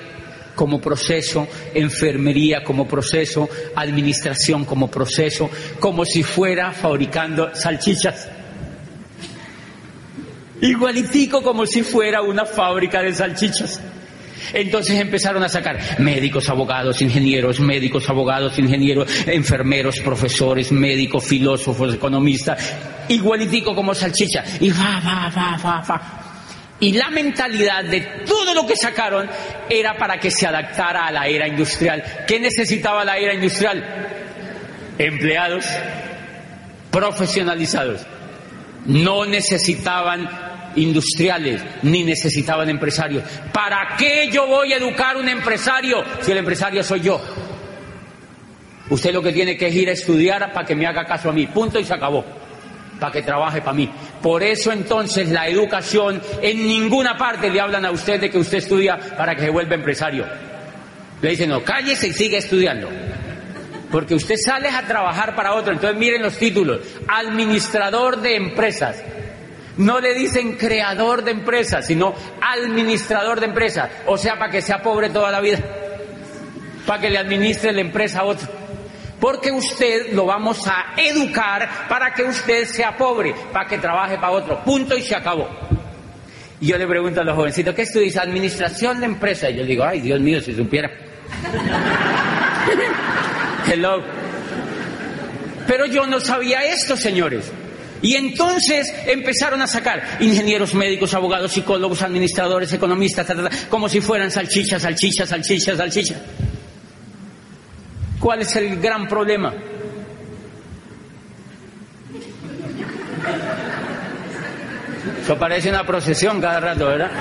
[0.56, 8.30] como proceso, enfermería como proceso, administración como proceso, como si fuera fabricando salchichas
[10.62, 13.82] igualitico como si fuera una fábrica de salchichas.
[14.54, 22.74] Entonces empezaron a sacar médicos, abogados, ingenieros, médicos, abogados, ingenieros, enfermeros, profesores, médicos, filósofos, economistas,
[23.08, 24.44] igualitico como salchicha.
[24.60, 26.22] Y va, va, va, va, va.
[26.80, 29.30] Y la mentalidad de todo lo que sacaron
[29.70, 32.04] era para que se adaptara a la era industrial.
[32.28, 33.84] ¿Qué necesitaba la era industrial?
[34.98, 35.66] Empleados
[36.90, 38.02] profesionalizados.
[38.86, 40.28] No necesitaban
[40.76, 43.24] industriales ni necesitaban empresarios.
[43.54, 47.22] ¿Para qué yo voy a educar un empresario si el empresario soy yo?
[48.90, 51.34] Usted lo que tiene que es ir a estudiar para que me haga caso a
[51.34, 51.48] mí.
[51.48, 52.26] Punto y se acabó.
[53.00, 53.90] Para que trabaje para mí.
[54.22, 58.58] Por eso entonces la educación en ninguna parte le hablan a usted de que usted
[58.58, 60.26] estudia para que se vuelva empresario.
[61.22, 62.90] Le dicen, no, cállese y sigue estudiando.
[63.92, 65.74] Porque usted sale a trabajar para otro.
[65.74, 66.80] Entonces miren los títulos.
[67.08, 69.02] Administrador de empresas.
[69.78, 73.90] No le dicen creador de empresas, sino administrador de empresas.
[74.06, 75.60] O sea, para que sea pobre toda la vida.
[76.86, 78.48] Para que le administre la empresa a otro.
[79.20, 84.32] Porque usted lo vamos a educar para que usted sea pobre, para que trabaje para
[84.32, 84.64] otro.
[84.64, 85.48] Punto y se acabó.
[86.60, 88.18] Y yo le pregunto a los jovencitos, ¿qué estudias?
[88.18, 89.52] Administración de empresas.
[89.52, 90.90] Y yo digo, ay, Dios mío, si supiera.
[93.68, 94.04] Hello.
[95.68, 97.52] Pero yo no sabía esto, señores.
[98.02, 103.28] Y entonces empezaron a sacar ingenieros médicos, abogados, psicólogos, administradores, economistas,
[103.70, 106.18] como si fueran salchichas, salchichas, salchichas, salchichas.
[108.20, 109.54] ¿Cuál es el gran problema?
[115.22, 117.12] Eso parece una procesión cada rato, ¿verdad?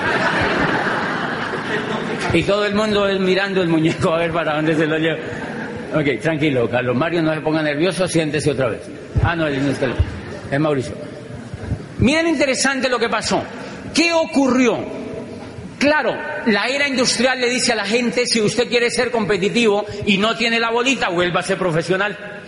[2.33, 5.17] Y todo el mundo mirando el muñeco a ver para dónde se lo lleva.
[5.93, 8.81] Ok, tranquilo, Carlos Mario, no se ponga nervioso, siéntese otra vez.
[9.23, 9.87] Ah, no, él no está
[10.51, 10.93] es Mauricio.
[11.99, 13.43] Miren interesante lo que pasó.
[13.93, 14.77] ¿Qué ocurrió?
[15.79, 20.17] Claro, la era industrial le dice a la gente, si usted quiere ser competitivo y
[20.17, 22.41] no tiene la bolita, vuelva a ser profesional.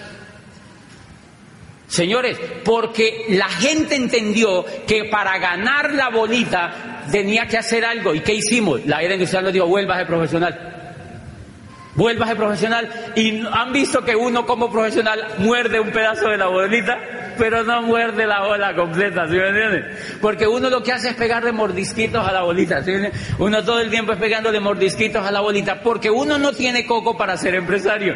[1.88, 8.16] Señores, porque la gente entendió que para ganar la bolita tenía que hacer algo.
[8.16, 8.86] ¿Y qué hicimos?
[8.86, 10.74] La era industrial nos dijo, vuelva a ser profesional.
[11.96, 13.14] Vuelva a ser profesional.
[13.16, 16.98] Y han visto que uno como profesional muerde un pedazo de la bolita,
[17.38, 19.86] pero no muerde la bola completa, ¿sí me entienden?
[20.22, 23.80] Porque uno lo que hace es pegarle mordisquitos a la bolita, ¿sí me Uno todo
[23.80, 27.56] el tiempo es pegándole mordisquitos a la bolita, porque uno no tiene coco para ser
[27.56, 28.16] empresario.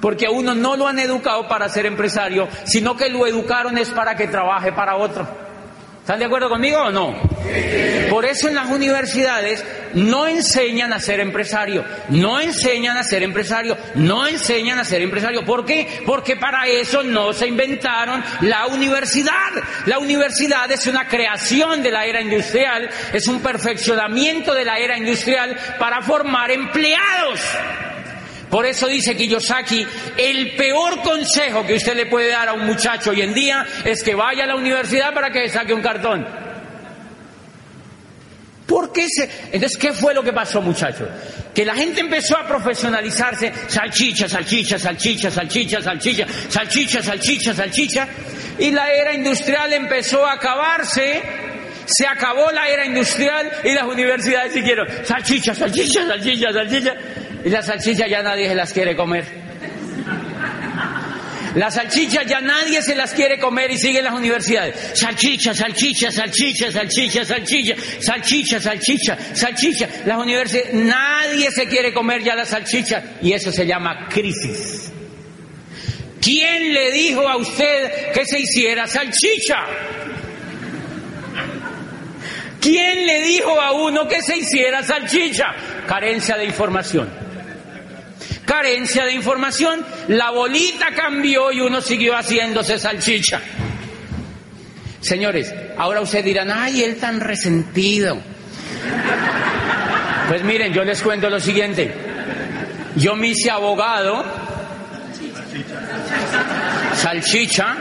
[0.00, 3.90] Porque a uno no lo han educado para ser empresario, sino que lo educaron es
[3.90, 5.45] para que trabaje para otro.
[6.06, 7.16] ¿Están de acuerdo conmigo o no?
[8.08, 13.76] Por eso en las universidades no enseñan a ser empresario, no enseñan a ser empresario,
[13.96, 15.44] no enseñan a ser empresario.
[15.44, 16.04] ¿Por qué?
[16.06, 19.50] Porque para eso no se inventaron la universidad.
[19.86, 24.96] La universidad es una creación de la era industrial, es un perfeccionamiento de la era
[24.96, 27.40] industrial para formar empleados.
[28.50, 29.86] Por eso dice Kiyosaki,
[30.16, 34.02] el peor consejo que usted le puede dar a un muchacho hoy en día es
[34.02, 36.46] que vaya a la universidad para que saque un cartón.
[38.66, 39.30] ¿Por qué se...
[39.52, 41.08] Entonces, ¿qué fue lo que pasó, muchachos?
[41.54, 48.08] Que la gente empezó a profesionalizarse, salchicha, salchicha, salchicha, salchicha, salchicha, salchicha, salchicha, salchicha,
[48.58, 51.22] y la era industrial empezó a acabarse,
[51.86, 56.94] se acabó la era industrial y las universidades siguieron, salchicha, salchicha, salchicha, salchicha,
[57.46, 59.24] y las salchichas ya nadie se las quiere comer.
[61.54, 64.98] Las salchichas ya nadie se las quiere comer y siguen las universidades.
[64.98, 69.88] Salchicha, salchicha, salchicha, salchicha, salchicha, salchicha, salchicha, salchicha.
[70.06, 74.90] Las universidades, nadie se quiere comer ya las salchichas y eso se llama crisis.
[76.20, 79.58] ¿Quién le dijo a usted que se hiciera salchicha?
[82.60, 85.54] ¿Quién le dijo a uno que se hiciera salchicha?
[85.86, 87.25] Carencia de información
[88.46, 93.40] carencia de información, la bolita cambió y uno siguió haciéndose salchicha.
[95.00, 98.18] Señores, ahora ustedes dirán, ay, él tan resentido.
[100.28, 101.92] Pues miren, yo les cuento lo siguiente.
[102.96, 104.24] Yo me hice abogado,
[106.94, 107.76] salchicha,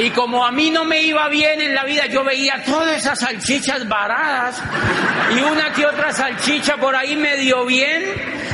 [0.00, 3.20] y como a mí no me iba bien en la vida, yo veía todas esas
[3.20, 4.62] salchichas varadas
[5.36, 8.02] y una que otra salchicha por ahí medio bien,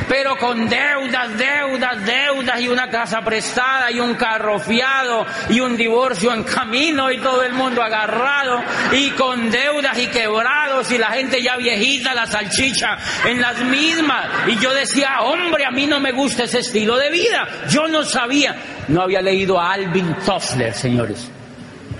[0.09, 5.77] pero con deudas, deudas, deudas y una casa prestada y un carro fiado y un
[5.77, 11.11] divorcio en camino y todo el mundo agarrado y con deudas y quebrados y la
[11.11, 14.27] gente ya viejita, la salchicha en las mismas.
[14.47, 17.47] Y yo decía, hombre, a mí no me gusta ese estilo de vida.
[17.69, 18.55] Yo no sabía,
[18.89, 21.36] no había leído a Alvin Toffler, señores.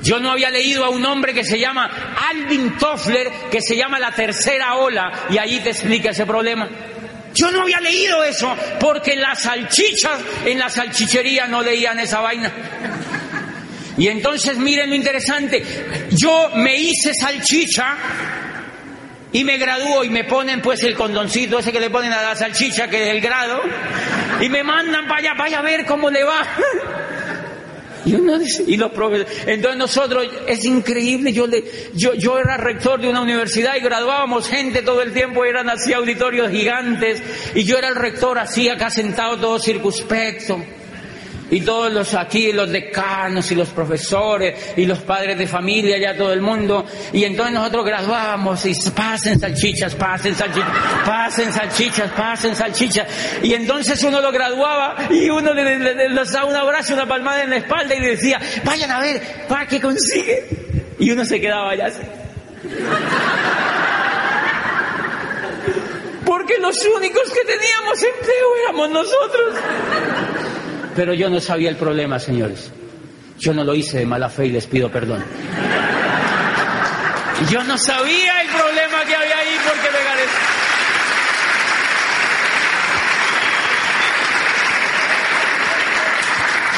[0.03, 1.89] Yo no había leído a un hombre que se llama
[2.29, 6.69] Alvin Toffler, que se llama La Tercera Ola, y ahí te explica ese problema.
[7.33, 12.51] Yo no había leído eso, porque las salchichas en la salchichería no leían esa vaina.
[13.97, 15.63] Y entonces miren lo interesante,
[16.11, 17.97] yo me hice salchicha
[19.33, 22.35] y me gradúo y me ponen pues el condoncito ese que le ponen a la
[22.35, 23.61] salchicha, que es el grado,
[24.39, 26.41] y me mandan para allá, vaya a ver cómo le va.
[28.67, 33.21] Y los profesores, entonces nosotros, es increíble, yo, le, yo, yo era rector de una
[33.21, 37.21] universidad y graduábamos gente todo el tiempo, eran así auditorios gigantes,
[37.53, 40.63] y yo era el rector así acá sentado todo circunspecto
[41.49, 46.15] y todos los aquí, los decanos y los profesores y los padres de familia, ya
[46.15, 50.69] todo el mundo, y entonces nosotros graduábamos y pasen salchichas, pasen salchichas,
[51.05, 53.07] pasen salchichas, pasen salchichas,
[53.43, 57.49] y entonces uno lo graduaba y uno le, le, daba un abrazo, una palmada en
[57.51, 60.45] la espalda y le decía, vayan a ver, ¿para qué consigue?
[60.99, 62.01] Y uno se quedaba allá así.
[66.25, 69.55] Porque los únicos que teníamos empleo éramos nosotros.
[70.97, 72.71] Pero yo no sabía el problema, señores.
[73.37, 75.23] Yo no lo hice de mala fe y les pido perdón.
[77.51, 80.23] Yo no sabía el problema que había ahí porque me gané.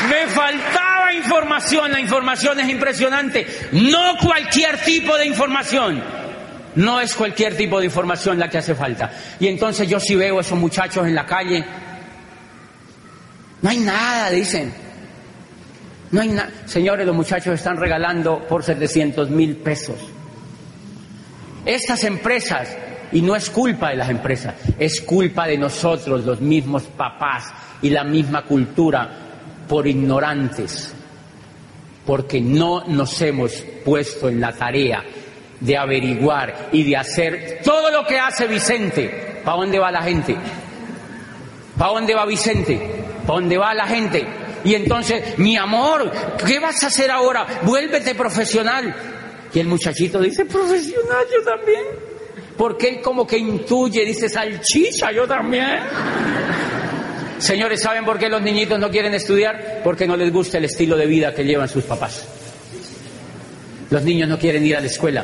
[0.10, 3.48] Me faltaba información, la información es impresionante.
[3.72, 6.04] No cualquier tipo de información.
[6.76, 9.12] No es cualquier tipo de información la que hace falta.
[9.40, 11.64] Y entonces yo sí veo a esos muchachos en la calle
[13.62, 14.72] no hay nada, dicen.
[16.12, 16.50] No hay nada.
[16.66, 19.98] Señores, los muchachos están regalando por 700 mil pesos.
[21.66, 22.76] Estas empresas,
[23.12, 27.52] y no es culpa de las empresas, es culpa de nosotros, los mismos papás
[27.82, 29.10] y la misma cultura,
[29.68, 30.92] por ignorantes,
[32.06, 35.04] porque no nos hemos puesto en la tarea
[35.60, 39.42] de averiguar y de hacer todo lo que hace Vicente.
[39.44, 40.36] ¿Para dónde va la gente?
[41.78, 42.99] ¿Para dónde va Vicente?
[43.30, 44.26] ¿Para dónde va la gente?
[44.64, 46.12] Y entonces, mi amor,
[46.44, 47.46] ¿qué vas a hacer ahora?
[47.62, 48.92] Vuélvete profesional.
[49.54, 51.84] Y el muchachito dice, profesional yo también.
[52.58, 55.78] Porque él como que intuye, dice, salchicha yo también.
[57.38, 59.82] Señores, ¿saben por qué los niñitos no quieren estudiar?
[59.84, 62.28] Porque no les gusta el estilo de vida que llevan sus papás.
[63.92, 65.24] Los niños no quieren ir a la escuela.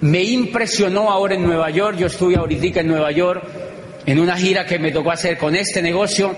[0.00, 3.44] Me impresionó ahora en Nueva York, yo estuve ahorita en Nueva York
[4.04, 6.34] en una gira que me tocó hacer con este negocio.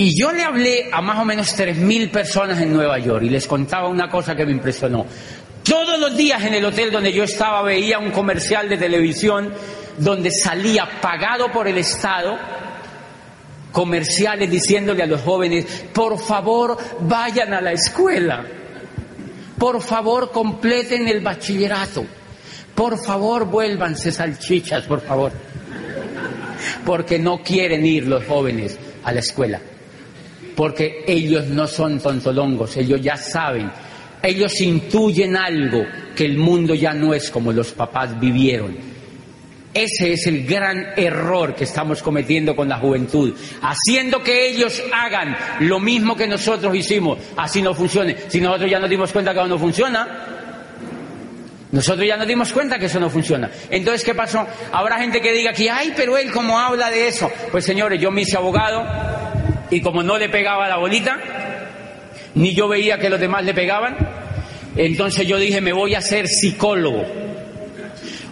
[0.00, 3.28] Y yo le hablé a más o menos tres mil personas en Nueva York y
[3.28, 5.04] les contaba una cosa que me impresionó.
[5.62, 9.52] Todos los días en el hotel donde yo estaba veía un comercial de televisión
[9.98, 12.38] donde salía pagado por el Estado
[13.72, 18.42] comerciales diciéndole a los jóvenes, por favor vayan a la escuela,
[19.58, 22.06] por favor completen el bachillerato,
[22.74, 25.30] por favor vuélvanse salchichas, por favor,
[26.86, 29.60] porque no quieren ir los jóvenes a la escuela,
[30.54, 33.70] porque ellos no son tontolongos, ellos ya saben,
[34.22, 35.84] ellos intuyen algo
[36.14, 38.90] que el mundo ya no es como los papás vivieron
[39.72, 45.36] ese es el gran error que estamos cometiendo con la juventud, haciendo que ellos hagan
[45.60, 48.16] lo mismo que nosotros hicimos, así no funcione.
[48.28, 50.26] Si nosotros ya nos dimos cuenta que no funciona,
[51.70, 53.48] nosotros ya nos dimos cuenta que eso no funciona.
[53.70, 54.44] Entonces, ¿qué pasó?
[54.72, 57.30] Habrá gente que diga que, ay, pero él cómo habla de eso.
[57.52, 58.84] Pues señores, yo me hice abogado
[59.70, 61.18] y como no le pegaba la bolita,
[62.34, 63.96] ni yo veía que los demás le pegaban,
[64.76, 67.04] entonces yo dije, me voy a ser psicólogo.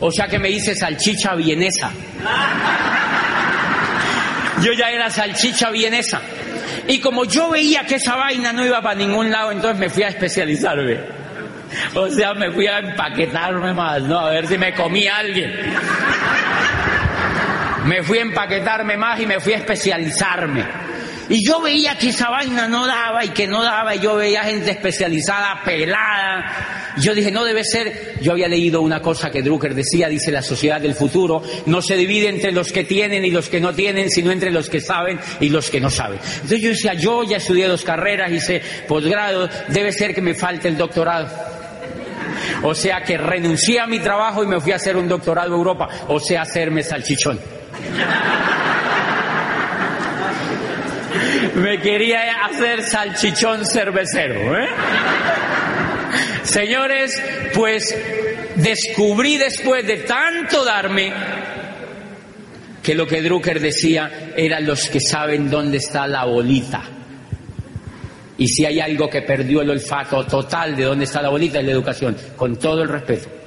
[0.01, 1.91] O sea que me hice salchicha vienesa.
[4.63, 6.21] Yo ya era salchicha vienesa.
[6.87, 10.05] Y como yo veía que esa vaina no iba para ningún lado, entonces me fui
[10.05, 10.99] a especializarme.
[11.95, 14.19] O sea, me fui a empaquetarme más, ¿no?
[14.19, 15.53] A ver si me comía alguien.
[17.85, 20.88] Me fui a empaquetarme más y me fui a especializarme.
[21.29, 24.45] Y yo veía que esa vaina no daba y que no daba, y yo veía
[24.45, 26.95] gente especializada, pelada.
[26.99, 28.17] yo dije, no debe ser.
[28.21, 31.97] Yo había leído una cosa que Drucker decía, dice la sociedad del futuro, no se
[31.97, 35.21] divide entre los que tienen y los que no tienen, sino entre los que saben
[35.41, 36.19] y los que no saben.
[36.35, 40.69] Entonces yo decía, yo ya estudié dos carreras, hice posgrado, debe ser que me falte
[40.69, 41.29] el doctorado.
[42.63, 45.55] O sea que renuncié a mi trabajo y me fui a hacer un doctorado en
[45.55, 47.39] Europa, o sea, hacerme salchichón.
[51.59, 54.59] Me quería hacer salchichón cervecero.
[54.59, 54.69] ¿eh?
[56.43, 57.21] Señores,
[57.55, 57.95] pues
[58.57, 61.13] descubrí después de tanto darme
[62.83, 66.83] que lo que Drucker decía eran los que saben dónde está la bolita.
[68.39, 71.65] Y si hay algo que perdió el olfato total de dónde está la bolita es
[71.65, 73.38] la educación, con todo el respeto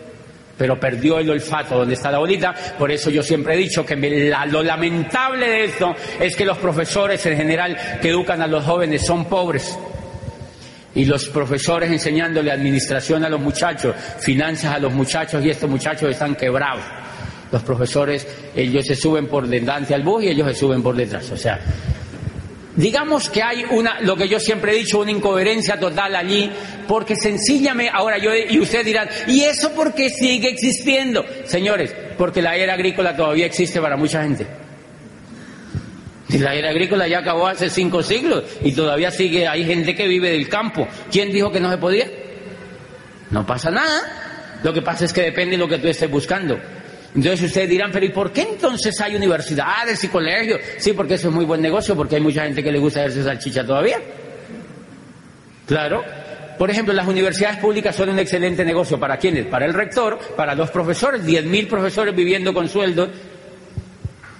[0.57, 2.53] pero perdió el olfato donde está la bolita.
[2.77, 7.25] Por eso yo siempre he dicho que lo lamentable de esto es que los profesores
[7.25, 9.77] en general que educan a los jóvenes son pobres.
[10.93, 16.11] Y los profesores enseñándole administración a los muchachos, finanzas a los muchachos y estos muchachos
[16.11, 16.83] están quebrados.
[17.51, 21.29] Los profesores, ellos se suben por delante al bus y ellos se suben por detrás.
[21.31, 21.59] O sea,
[22.81, 26.49] Digamos que hay una, lo que yo siempre he dicho, una incoherencia total allí,
[26.87, 31.23] porque sencillamente, ahora yo, y ustedes dirán, ¿y eso por qué sigue existiendo?
[31.45, 34.47] Señores, porque la era agrícola todavía existe para mucha gente.
[36.39, 40.31] La era agrícola ya acabó hace cinco siglos y todavía sigue, hay gente que vive
[40.31, 40.87] del campo.
[41.11, 42.07] ¿Quién dijo que no se podía?
[43.29, 44.57] No pasa nada.
[44.63, 46.57] Lo que pasa es que depende de lo que tú estés buscando.
[47.15, 50.61] Entonces ustedes dirán, pero ¿y por qué entonces hay universidades y colegios?
[50.77, 53.23] Sí, porque eso es muy buen negocio, porque hay mucha gente que le gusta hacerse
[53.23, 53.99] salchicha todavía.
[55.65, 56.03] Claro.
[56.57, 58.99] Por ejemplo, las universidades públicas son un excelente negocio.
[58.99, 59.47] ¿Para quiénes?
[59.47, 63.09] Para el rector, para los profesores, diez mil profesores viviendo con sueldos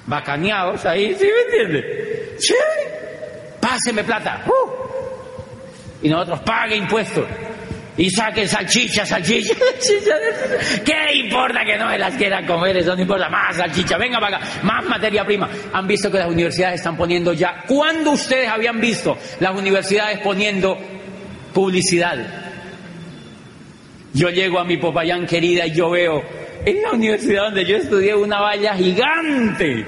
[0.06, 2.36] bacaneados ahí, ¿sí me entiende?
[2.38, 2.54] Sí.
[3.60, 4.44] Páseme plata.
[4.46, 4.72] Uh.
[6.04, 7.26] Y nosotros pague impuestos
[8.02, 10.16] y saquen salchicha, salchicha, salchicha.
[10.84, 12.78] ¿Qué importa que no me las quieran comer?
[12.78, 13.30] Eso no importa.
[13.30, 15.47] Más salchicha, venga para acá, más materia prima.
[15.72, 17.64] Han visto que las universidades están poniendo ya.
[17.68, 20.80] ¿Cuándo ustedes habían visto las universidades poniendo
[21.54, 22.18] publicidad?
[24.14, 26.24] Yo llego a mi Popayán querida y yo veo
[26.66, 29.86] en la universidad donde yo estudié una valla gigante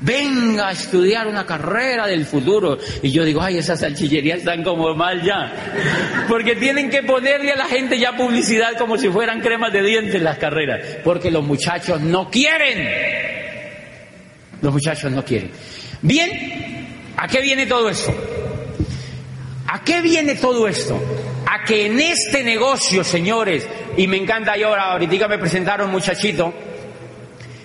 [0.00, 2.78] venga a estudiar una carrera del futuro.
[3.02, 6.26] Y yo digo, ay, esas salchillerías están como mal ya.
[6.28, 10.20] Porque tienen que ponerle a la gente ya publicidad como si fueran cremas de dientes
[10.22, 10.80] las carreras.
[11.04, 12.88] Porque los muchachos no quieren.
[14.62, 15.50] Los muchachos no quieren.
[16.02, 16.30] Bien,
[17.16, 18.14] ¿a qué viene todo esto?
[19.66, 21.00] ¿A qué viene todo esto?
[21.46, 25.92] A que en este negocio, señores, y me encanta, y ahora, ahorita me presentaron un
[25.92, 26.52] muchachito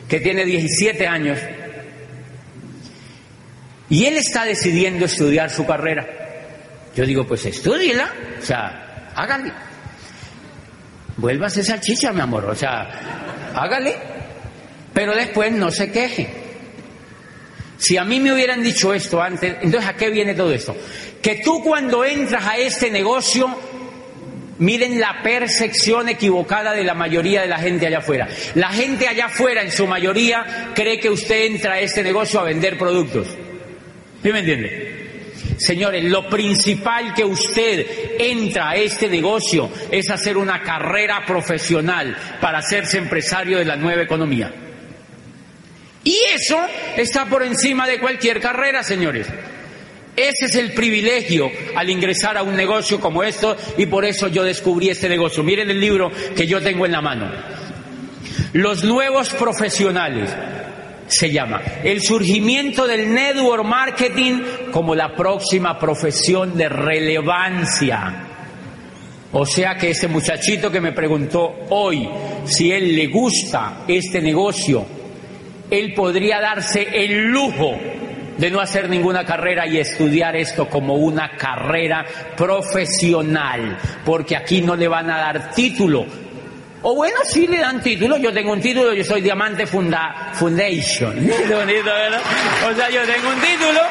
[0.07, 1.39] que tiene 17 años,
[3.89, 6.07] Y él está decidiendo estudiar su carrera.
[6.95, 8.09] Yo digo, pues estúdiela,
[8.41, 9.51] o sea, hágale.
[11.17, 13.95] Vuélvase salchicha, mi amor, o sea, hágale.
[14.93, 16.29] Pero después no se queje.
[17.77, 20.75] Si a mí me hubieran dicho esto antes, entonces ¿a qué viene todo esto?
[21.21, 23.59] Que tú cuando entras a este negocio,
[24.59, 28.29] miren la percepción equivocada de la mayoría de la gente allá afuera.
[28.55, 32.43] La gente allá afuera, en su mayoría, cree que usted entra a este negocio a
[32.43, 33.27] vender productos.
[34.25, 35.29] ¿Sí me entiende?
[35.57, 37.85] Señores, lo principal que usted
[38.17, 44.01] entra a este negocio es hacer una carrera profesional para hacerse empresario de la nueva
[44.01, 44.51] economía.
[46.03, 46.59] Y eso
[46.97, 49.27] está por encima de cualquier carrera, señores.
[50.15, 54.43] Ese es el privilegio al ingresar a un negocio como esto y por eso yo
[54.43, 55.43] descubrí este negocio.
[55.43, 57.31] Miren el libro que yo tengo en la mano.
[58.53, 60.35] Los nuevos profesionales
[61.07, 64.41] se llama el surgimiento del network marketing
[64.71, 68.23] como la próxima profesión de relevancia.
[69.31, 72.09] O sea que ese muchachito que me preguntó hoy
[72.45, 74.85] si él le gusta este negocio
[75.69, 77.75] él podría darse el lujo
[78.37, 84.75] de no hacer ninguna carrera y estudiar esto como una carrera profesional, porque aquí no
[84.75, 86.05] le van a dar título.
[86.87, 91.17] O bueno, sí le dan título, yo tengo un título, yo soy Diamante Funda Foundation.
[92.67, 93.81] O sea, yo tengo un título.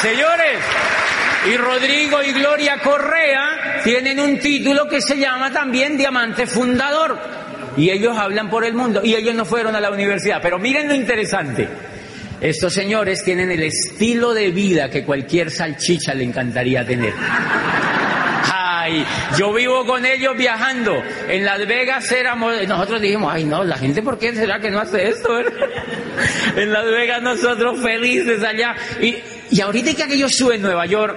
[0.00, 0.60] Señores,
[1.46, 7.18] y Rodrigo y Gloria Correa tienen un título que se llama también Diamante Fundador
[7.76, 10.38] y ellos hablan por el mundo y ellos no fueron a la universidad.
[10.40, 11.68] Pero miren lo interesante.
[12.40, 17.12] Estos señores tienen el estilo de vida que cualquier salchicha le encantaría tener.
[19.36, 21.02] Yo vivo con ellos viajando.
[21.28, 24.80] En Las Vegas éramos, nosotros dijimos, ay no, la gente, ¿por qué será que no
[24.80, 25.38] hace esto?
[26.56, 28.74] en Las Vegas nosotros felices allá.
[29.00, 29.16] Y,
[29.50, 31.16] y ahorita que aquello sube en Nueva York,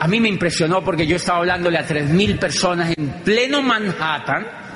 [0.00, 4.67] a mí me impresionó porque yo estaba hablándole a tres mil personas en pleno Manhattan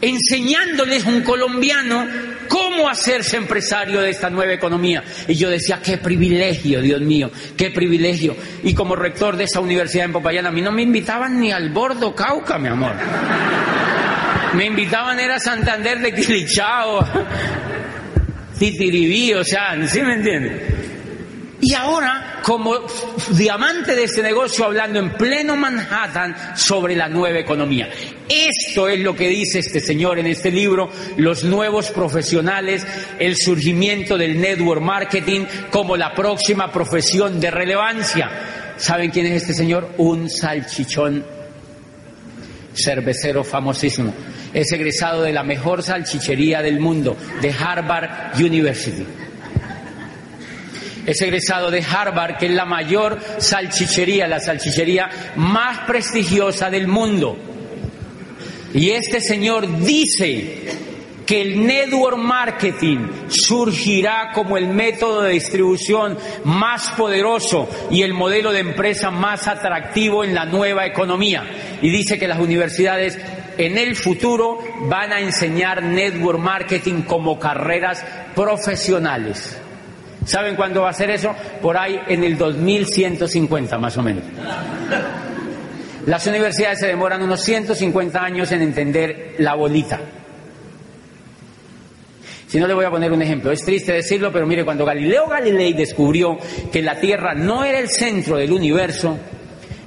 [0.00, 2.06] enseñándoles un colombiano
[2.48, 5.02] cómo hacerse empresario de esta nueva economía.
[5.26, 8.36] Y yo decía, qué privilegio, Dios mío, qué privilegio.
[8.62, 11.70] Y como rector de esa universidad en Popayán, a mí no me invitaban ni al
[11.70, 12.92] Bordo Cauca, mi amor.
[14.54, 17.04] Me invitaban era a Santander de Quilichao,
[18.58, 20.62] Titiribí, o sea, ¿sí me entiendes?
[21.60, 22.76] Y ahora, como
[23.30, 27.88] diamante de este negocio, hablando en pleno Manhattan sobre la nueva economía.
[28.28, 32.86] Esto es lo que dice este señor en este libro, los nuevos profesionales,
[33.18, 38.30] el surgimiento del network marketing como la próxima profesión de relevancia.
[38.76, 39.94] ¿Saben quién es este señor?
[39.96, 41.26] Un salchichón
[42.76, 44.14] cervecero famosísimo.
[44.54, 49.04] Es egresado de la mejor salchichería del mundo, de Harvard University
[51.06, 57.36] es egresado de Harvard, que es la mayor salchichería, la salchichería más prestigiosa del mundo.
[58.74, 60.66] Y este señor dice
[61.24, 68.52] que el network marketing surgirá como el método de distribución más poderoso y el modelo
[68.52, 71.42] de empresa más atractivo en la nueva economía.
[71.82, 73.18] Y dice que las universidades
[73.58, 78.04] en el futuro van a enseñar network marketing como carreras
[78.34, 79.58] profesionales.
[80.26, 81.34] ¿Saben cuándo va a ser eso?
[81.62, 84.24] Por ahí en el 2150 más o menos.
[86.04, 90.00] Las universidades se demoran unos 150 años en entender la bolita.
[92.48, 95.26] Si no le voy a poner un ejemplo, es triste decirlo, pero mire, cuando Galileo
[95.28, 96.38] Galilei descubrió
[96.72, 99.18] que la Tierra no era el centro del universo,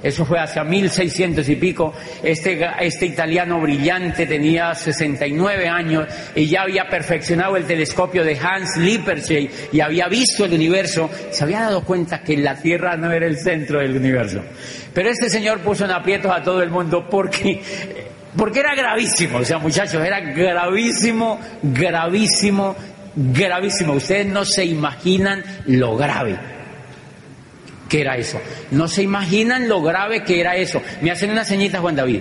[0.02, 1.92] eso fue hacia 1600 y pico.
[2.22, 8.78] Este, este italiano brillante tenía 69 años y ya había perfeccionado el telescopio de Hans
[8.78, 11.10] Lippershey y había visto el universo.
[11.30, 14.42] Se había dado cuenta que la Tierra no era el centro del universo.
[14.94, 17.60] Pero este señor puso en aprietos a todo el mundo porque,
[18.36, 19.38] porque era gravísimo.
[19.38, 22.74] O sea, muchachos, era gravísimo, gravísimo,
[23.14, 23.92] gravísimo.
[23.92, 26.59] Ustedes no se imaginan lo grave
[27.90, 28.40] ¿Qué era eso.
[28.70, 30.80] No se imaginan lo grave que era eso.
[31.02, 32.20] Me hacen una ceñita, Juan David.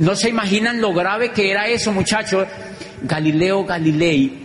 [0.00, 2.46] No se imaginan lo grave que era eso, muchachos.
[3.00, 4.38] Galileo Galilei,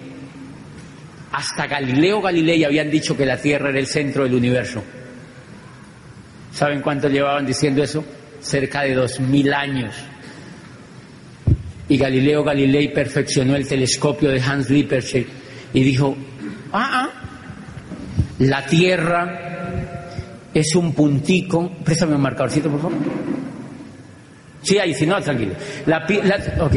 [1.34, 4.82] hasta Galileo Galilei habían dicho que la Tierra era el centro del universo.
[6.54, 8.06] ¿Saben cuánto llevaban diciendo eso?
[8.40, 9.94] Cerca de dos mil años.
[11.90, 15.28] Y Galileo Galilei perfeccionó el telescopio de Hans Lippershey
[15.74, 16.16] y dijo,
[16.72, 17.10] ah, ah,
[18.40, 19.51] la Tierra
[20.54, 21.72] es un puntico.
[21.84, 22.98] Préstame un marcadorcito, por favor.
[24.62, 25.54] Sí, ahí, si no, tranquilo.
[25.86, 26.70] La, la,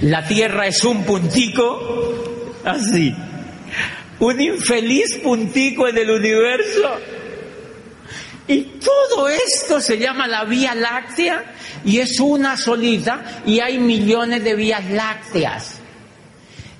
[0.00, 3.14] la Tierra es un puntico así.
[4.18, 6.96] Un infeliz puntico en el universo.
[8.48, 11.54] Y todo esto se llama la Vía Láctea
[11.84, 15.80] y es una solita y hay millones de vías lácteas.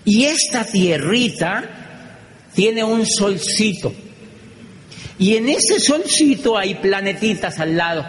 [0.04, 1.64] Y esta tierrita
[2.54, 3.92] tiene un solcito.
[5.18, 8.06] Y en ese solcito hay planetitas al lado.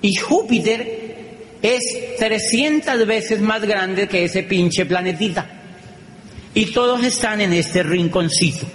[0.00, 5.48] Y Júpiter es 300 veces más grande que ese pinche planetita.
[6.54, 8.66] Y todos están en este rinconcito.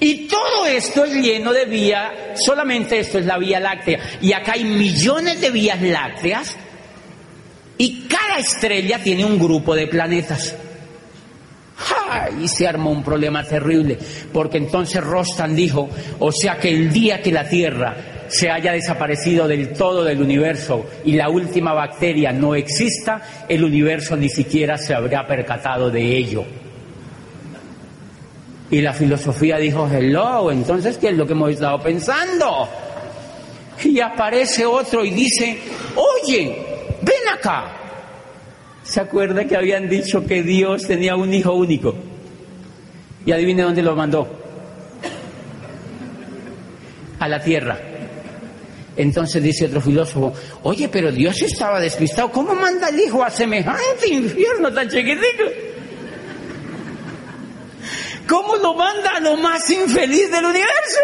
[0.00, 4.00] Y todo esto es lleno de vía, solamente esto es la Vía Láctea.
[4.20, 6.56] Y acá hay millones de vías lácteas
[7.76, 10.54] y cada estrella tiene un grupo de planetas.
[12.40, 13.98] Y se armó un problema terrible,
[14.32, 17.96] porque entonces Rostan dijo, o sea que el día que la Tierra
[18.28, 24.16] se haya desaparecido del todo del universo y la última bacteria no exista, el universo
[24.16, 26.44] ni siquiera se habrá percatado de ello.
[28.70, 32.68] Y la filosofía dijo, hello, entonces, ¿qué es lo que hemos estado pensando?
[33.82, 35.58] Y aparece otro y dice,
[35.96, 36.66] oye,
[37.00, 37.87] ven acá.
[38.88, 41.94] ¿Se acuerda que habían dicho que Dios tenía un hijo único?
[43.26, 44.26] Y adivine dónde lo mandó.
[47.18, 47.78] A la tierra.
[48.96, 50.32] Entonces dice otro filósofo,
[50.62, 52.32] oye, pero Dios estaba despistado.
[52.32, 55.44] ¿Cómo manda el hijo a semejante infierno tan chiquitico?
[58.26, 61.00] ¿Cómo lo manda a lo más infeliz del universo?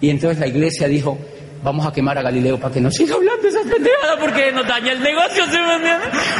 [0.00, 1.16] Y entonces la iglesia dijo,
[1.62, 4.92] vamos a quemar a Galileo para que no siga hablando esas pendejadas porque nos daña
[4.92, 5.44] el negocio.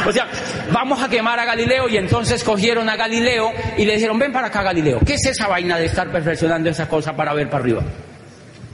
[0.07, 0.27] O sea,
[0.71, 4.47] vamos a quemar a Galileo y entonces cogieron a Galileo y le dijeron, ven para
[4.47, 7.83] acá Galileo, ¿qué es esa vaina de estar perfeccionando esa cosa para ver para arriba?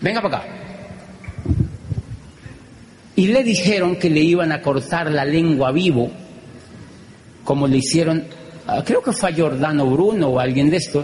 [0.02, 0.47] Venga para acá.
[3.16, 6.10] Y le dijeron que le iban a cortar la lengua vivo,
[7.43, 8.26] como le hicieron
[8.72, 11.04] Ah, creo que fue a Giordano Bruno o alguien de estos,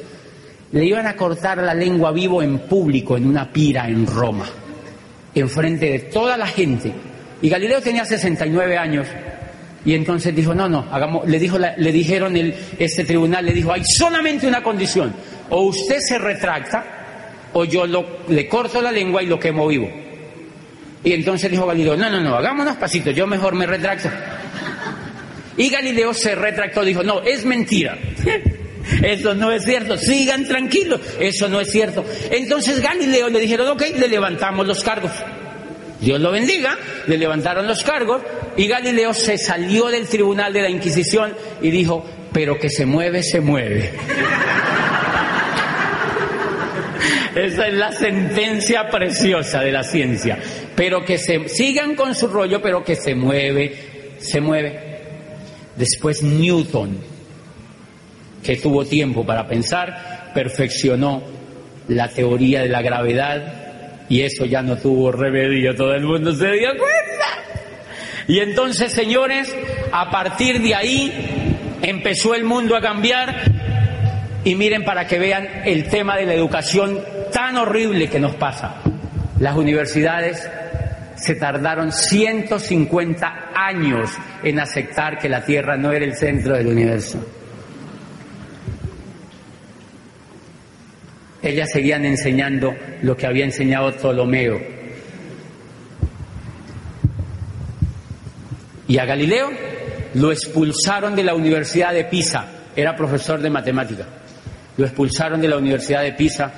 [0.72, 4.46] le iban a cortar la lengua vivo en público, en una pira en Roma,
[5.42, 6.92] enfrente de toda la gente.
[7.42, 9.08] Y Galileo tenía 69 años.
[9.86, 13.72] Y entonces dijo, no, no, hagamos, le, dijo le dijeron el, este tribunal, le dijo,
[13.72, 15.14] hay solamente una condición,
[15.52, 16.84] o usted se retracta,
[17.54, 17.86] o yo
[18.28, 19.88] le corto la lengua y lo quemo vivo.
[21.04, 24.10] Y entonces dijo Galileo, no, no, no, hagámonos pasitos, yo mejor me retracto.
[25.56, 27.96] Y Galileo se retractó, dijo, no, es mentira.
[29.02, 32.06] Eso no es cierto, sigan tranquilos, eso no es cierto.
[32.32, 35.12] Entonces Galileo le dijeron, ok, le levantamos los cargos.
[36.00, 36.78] Dios lo bendiga,
[37.08, 38.22] le levantaron los cargos
[38.58, 43.24] y Galileo se salió del tribunal de la Inquisición y dijo, pero que se mueve,
[43.24, 43.92] se mueve.
[47.36, 50.40] Esa es la sentencia preciosa de la ciencia.
[50.76, 53.76] Pero que se sigan con su rollo, pero que se mueve,
[54.20, 55.02] se mueve.
[55.76, 56.98] Después Newton,
[58.46, 61.24] que tuvo tiempo para pensar, perfeccionó
[61.88, 66.52] la teoría de la gravedad y eso ya no tuvo remedio, todo el mundo se
[66.52, 67.26] dio cuenta.
[68.28, 69.54] Y entonces, señores,
[69.92, 71.12] a partir de ahí
[71.82, 73.36] empezó el mundo a cambiar
[74.44, 77.00] y miren para que vean el tema de la educación
[77.32, 78.76] tan horrible que nos pasa.
[79.40, 80.48] Las universidades
[81.16, 84.12] se tardaron 150 años
[84.44, 87.20] en aceptar que la Tierra no era el centro del universo.
[91.46, 94.60] Ellas seguían enseñando lo que había enseñado Ptolomeo.
[98.88, 99.52] Y a Galileo
[100.16, 104.06] lo expulsaron de la Universidad de Pisa, era profesor de matemática.
[104.78, 106.52] Lo expulsaron de la Universidad de Pisa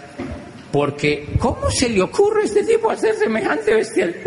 [0.72, 4.16] porque, ¿cómo se le ocurre a este tipo hacer semejante bestial?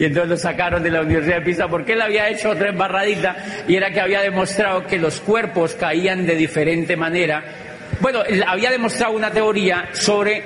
[0.00, 3.64] Y entonces lo sacaron de la Universidad de Pisa porque él había hecho otra embarradita
[3.68, 7.69] y era que había demostrado que los cuerpos caían de diferente manera.
[8.00, 10.42] Bueno, había demostrado una teoría sobre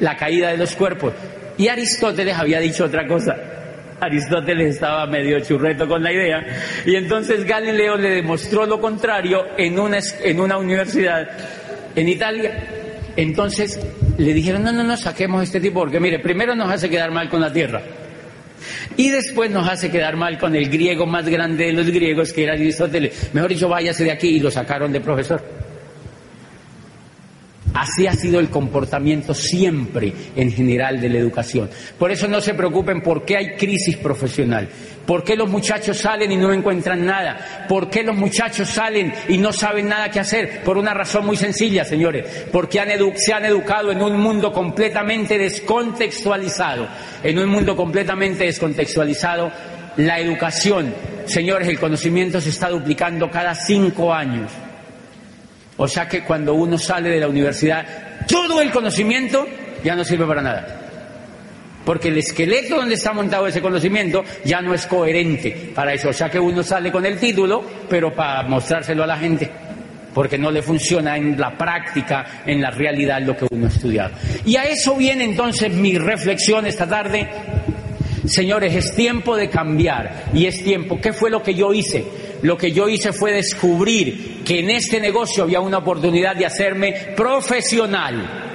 [0.00, 1.14] la caída de los cuerpos.
[1.56, 3.36] Y Aristóteles había dicho otra cosa.
[4.00, 6.44] Aristóteles estaba medio churreto con la idea.
[6.84, 11.28] Y entonces Galileo le demostró lo contrario en una, universidad
[11.94, 12.64] en Italia.
[13.16, 13.78] Entonces
[14.18, 17.28] le dijeron, no, no, no, saquemos este tipo, porque mire, primero nos hace quedar mal
[17.28, 17.80] con la Tierra.
[18.96, 22.44] Y después nos hace quedar mal con el griego más grande de los griegos, que
[22.44, 23.30] era Aristóteles.
[23.32, 25.61] Mejor dicho, váyase de aquí y lo sacaron de profesor.
[27.74, 31.70] Así ha sido el comportamiento siempre en general de la educación.
[31.98, 34.68] Por eso no se preocupen por qué hay crisis profesional,
[35.06, 39.38] por qué los muchachos salen y no encuentran nada, por qué los muchachos salen y
[39.38, 42.82] no saben nada que hacer, por una razón muy sencilla, señores, porque
[43.16, 46.88] se han educado en un mundo completamente descontextualizado,
[47.22, 49.50] en un mundo completamente descontextualizado.
[49.96, 50.94] La educación,
[51.26, 54.50] señores, el conocimiento se está duplicando cada cinco años
[55.76, 57.84] O sea que cuando uno sale de la universidad,
[58.28, 59.46] todo el conocimiento
[59.82, 60.78] ya no sirve para nada.
[61.84, 66.10] Porque el esqueleto donde está montado ese conocimiento ya no es coherente para eso.
[66.10, 69.50] O sea que uno sale con el título, pero para mostrárselo a la gente.
[70.14, 74.14] Porque no le funciona en la práctica, en la realidad lo que uno ha estudiado.
[74.44, 77.28] Y a eso viene entonces mi reflexión esta tarde.
[78.26, 81.00] Señores, es tiempo de cambiar y es tiempo.
[81.00, 82.04] ¿Qué fue lo que yo hice?
[82.42, 86.92] Lo que yo hice fue descubrir que en este negocio había una oportunidad de hacerme
[87.16, 88.51] profesional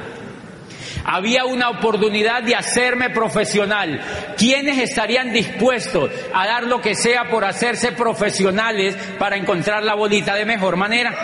[1.07, 3.99] había una oportunidad de hacerme profesional.
[4.37, 10.35] ¿Quiénes estarían dispuestos a dar lo que sea por hacerse profesionales para encontrar la bolita
[10.35, 11.15] de mejor manera?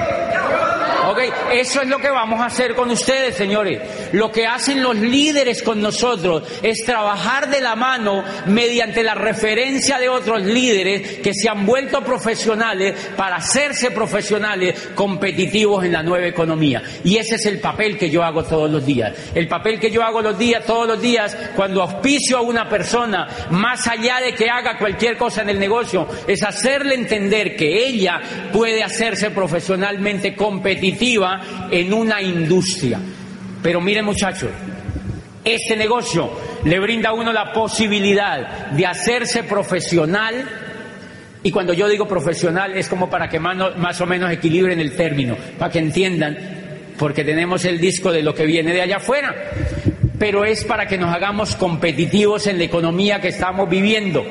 [1.05, 1.19] Ok,
[1.51, 3.81] eso es lo que vamos a hacer con ustedes, señores.
[4.13, 9.99] Lo que hacen los líderes con nosotros es trabajar de la mano mediante la referencia
[9.99, 16.25] de otros líderes que se han vuelto profesionales para hacerse profesionales competitivos en la nueva
[16.25, 16.81] economía.
[17.03, 19.13] Y ese es el papel que yo hago todos los días.
[19.35, 23.27] El papel que yo hago los días, todos los días, cuando auspicio a una persona,
[23.51, 28.21] más allá de que haga cualquier cosa en el negocio, es hacerle entender que ella
[28.51, 32.99] puede hacerse profesionalmente competitiva en una industria.
[33.61, 34.49] Pero miren muchachos,
[35.43, 36.31] este negocio
[36.63, 40.45] le brinda a uno la posibilidad de hacerse profesional
[41.43, 45.35] y cuando yo digo profesional es como para que más o menos equilibren el término,
[45.59, 46.62] para que entiendan
[46.97, 49.33] porque tenemos el disco de lo que viene de allá afuera,
[50.19, 54.25] pero es para que nos hagamos competitivos en la economía que estamos viviendo.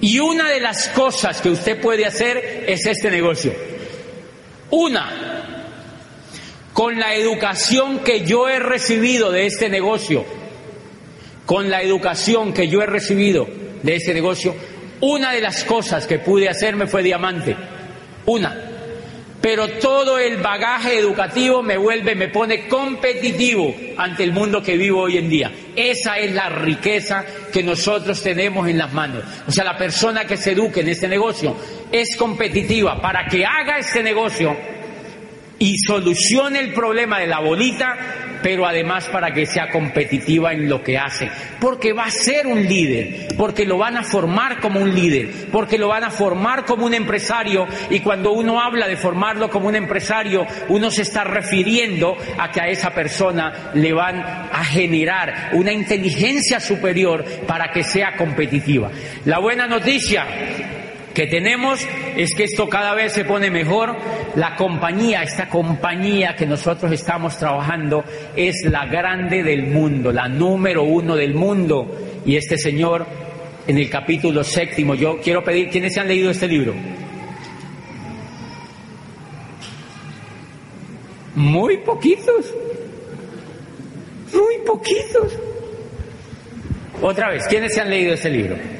[0.00, 3.54] Y una de las cosas que usted puede hacer es este negocio.
[4.70, 5.62] Una,
[6.72, 10.24] con la educación que yo he recibido de este negocio,
[11.46, 13.46] con la educación que yo he recibido
[13.82, 14.54] de este negocio,
[15.00, 17.56] una de las cosas que pude hacerme fue diamante.
[18.26, 18.73] Una
[19.44, 25.02] pero todo el bagaje educativo me vuelve, me pone competitivo ante el mundo que vivo
[25.02, 25.52] hoy en día.
[25.76, 29.22] Esa es la riqueza que nosotros tenemos en las manos.
[29.46, 31.54] O sea, la persona que se eduque en este negocio
[31.92, 34.56] es competitiva para que haga este negocio
[35.58, 37.98] y solucione el problema de la bolita,
[38.44, 41.30] pero además para que sea competitiva en lo que hace.
[41.58, 45.78] Porque va a ser un líder, porque lo van a formar como un líder, porque
[45.78, 49.76] lo van a formar como un empresario y cuando uno habla de formarlo como un
[49.76, 55.72] empresario, uno se está refiriendo a que a esa persona le van a generar una
[55.72, 58.90] inteligencia superior para que sea competitiva.
[59.24, 60.26] La buena noticia
[61.14, 61.86] que tenemos
[62.16, 63.96] es que esto cada vez se pone mejor.
[64.34, 68.04] La compañía, esta compañía que nosotros estamos trabajando
[68.36, 71.96] es la grande del mundo, la número uno del mundo.
[72.26, 73.06] Y este señor,
[73.66, 76.74] en el capítulo séptimo, yo quiero pedir, ¿quiénes se han leído este libro?
[81.36, 82.52] Muy poquitos.
[84.32, 85.32] Muy poquitos.
[87.00, 88.73] Otra vez, ¿quiénes se han leído este libro?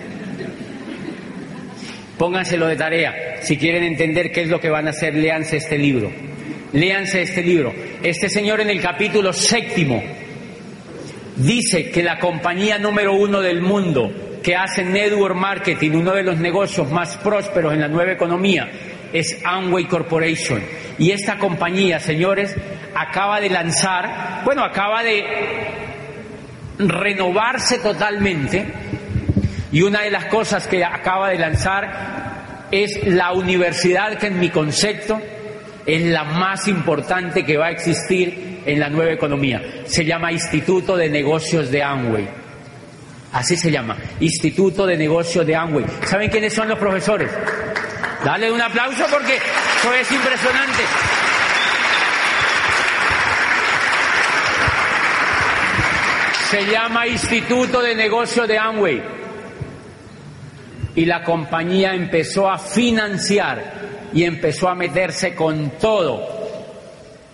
[2.18, 3.14] Pónganselo de tarea.
[3.42, 6.10] Si quieren entender qué es lo que van a hacer, léanse este libro.
[6.72, 7.72] Léanse este libro.
[8.02, 10.02] Este señor en el capítulo séptimo
[11.36, 14.12] dice que la compañía número uno del mundo
[14.42, 18.70] que hace network marketing, uno de los negocios más prósperos en la nueva economía,
[19.12, 20.62] es Amway Corporation.
[20.98, 22.54] Y esta compañía, señores,
[22.94, 25.24] acaba de lanzar, bueno, acaba de
[26.78, 28.66] renovarse totalmente
[29.74, 34.48] y una de las cosas que acaba de lanzar es la universidad que en mi
[34.48, 35.20] concepto
[35.84, 39.60] es la más importante que va a existir en la nueva economía.
[39.86, 42.28] Se llama Instituto de Negocios de Amway.
[43.32, 45.84] Así se llama, Instituto de Negocios de Amway.
[46.04, 47.28] ¿Saben quiénes son los profesores?
[48.24, 50.82] Dale un aplauso porque eso es impresionante.
[56.48, 59.13] Se llama Instituto de Negocios de Amway
[60.96, 66.44] y la compañía empezó a financiar y empezó a meterse con todo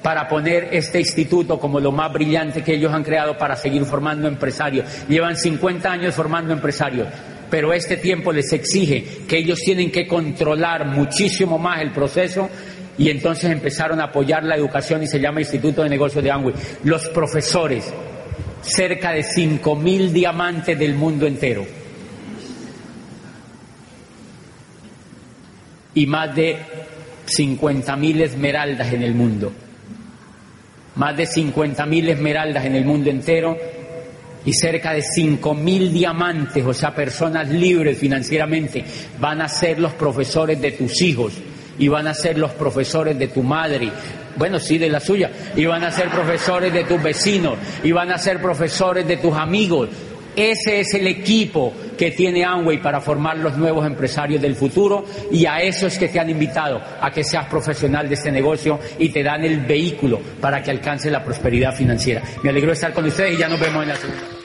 [0.03, 4.29] para poner este instituto como lo más brillante que ellos han creado para seguir formando
[4.29, 4.87] empresarios.
[5.09, 7.07] Llevan 50 años formando empresarios,
[7.51, 12.49] pero este tiempo les exige que ellos tienen que controlar muchísimo más el proceso
[12.97, 16.55] y entonces empezaron a apoyar la educación y se llama Instituto de Negocios de Angüe.
[16.85, 17.93] Los profesores,
[18.63, 21.80] cerca de 5.000 diamantes del mundo entero
[26.01, 26.57] y más de
[27.27, 29.53] 50.000 esmeraldas en el mundo.
[30.95, 33.55] Más de 50.000 esmeraldas en el mundo entero
[34.47, 38.83] y cerca de 5.000 diamantes, o sea, personas libres financieramente,
[39.19, 41.35] van a ser los profesores de tus hijos
[41.79, 43.91] y van a ser los profesores de tu madre,
[44.37, 48.11] bueno, sí, de la suya, y van a ser profesores de tus vecinos, y van
[48.11, 49.91] a ser profesores de tus amigos.
[50.37, 55.47] Ese es el equipo que tiene Amway para formar los nuevos empresarios del futuro y
[55.47, 59.11] a eso es que te han invitado, a que seas profesional de este negocio y
[59.11, 62.23] te dan el vehículo para que alcance la prosperidad financiera.
[62.43, 64.40] Me alegro de estar con ustedes y ya nos vemos en la segunda.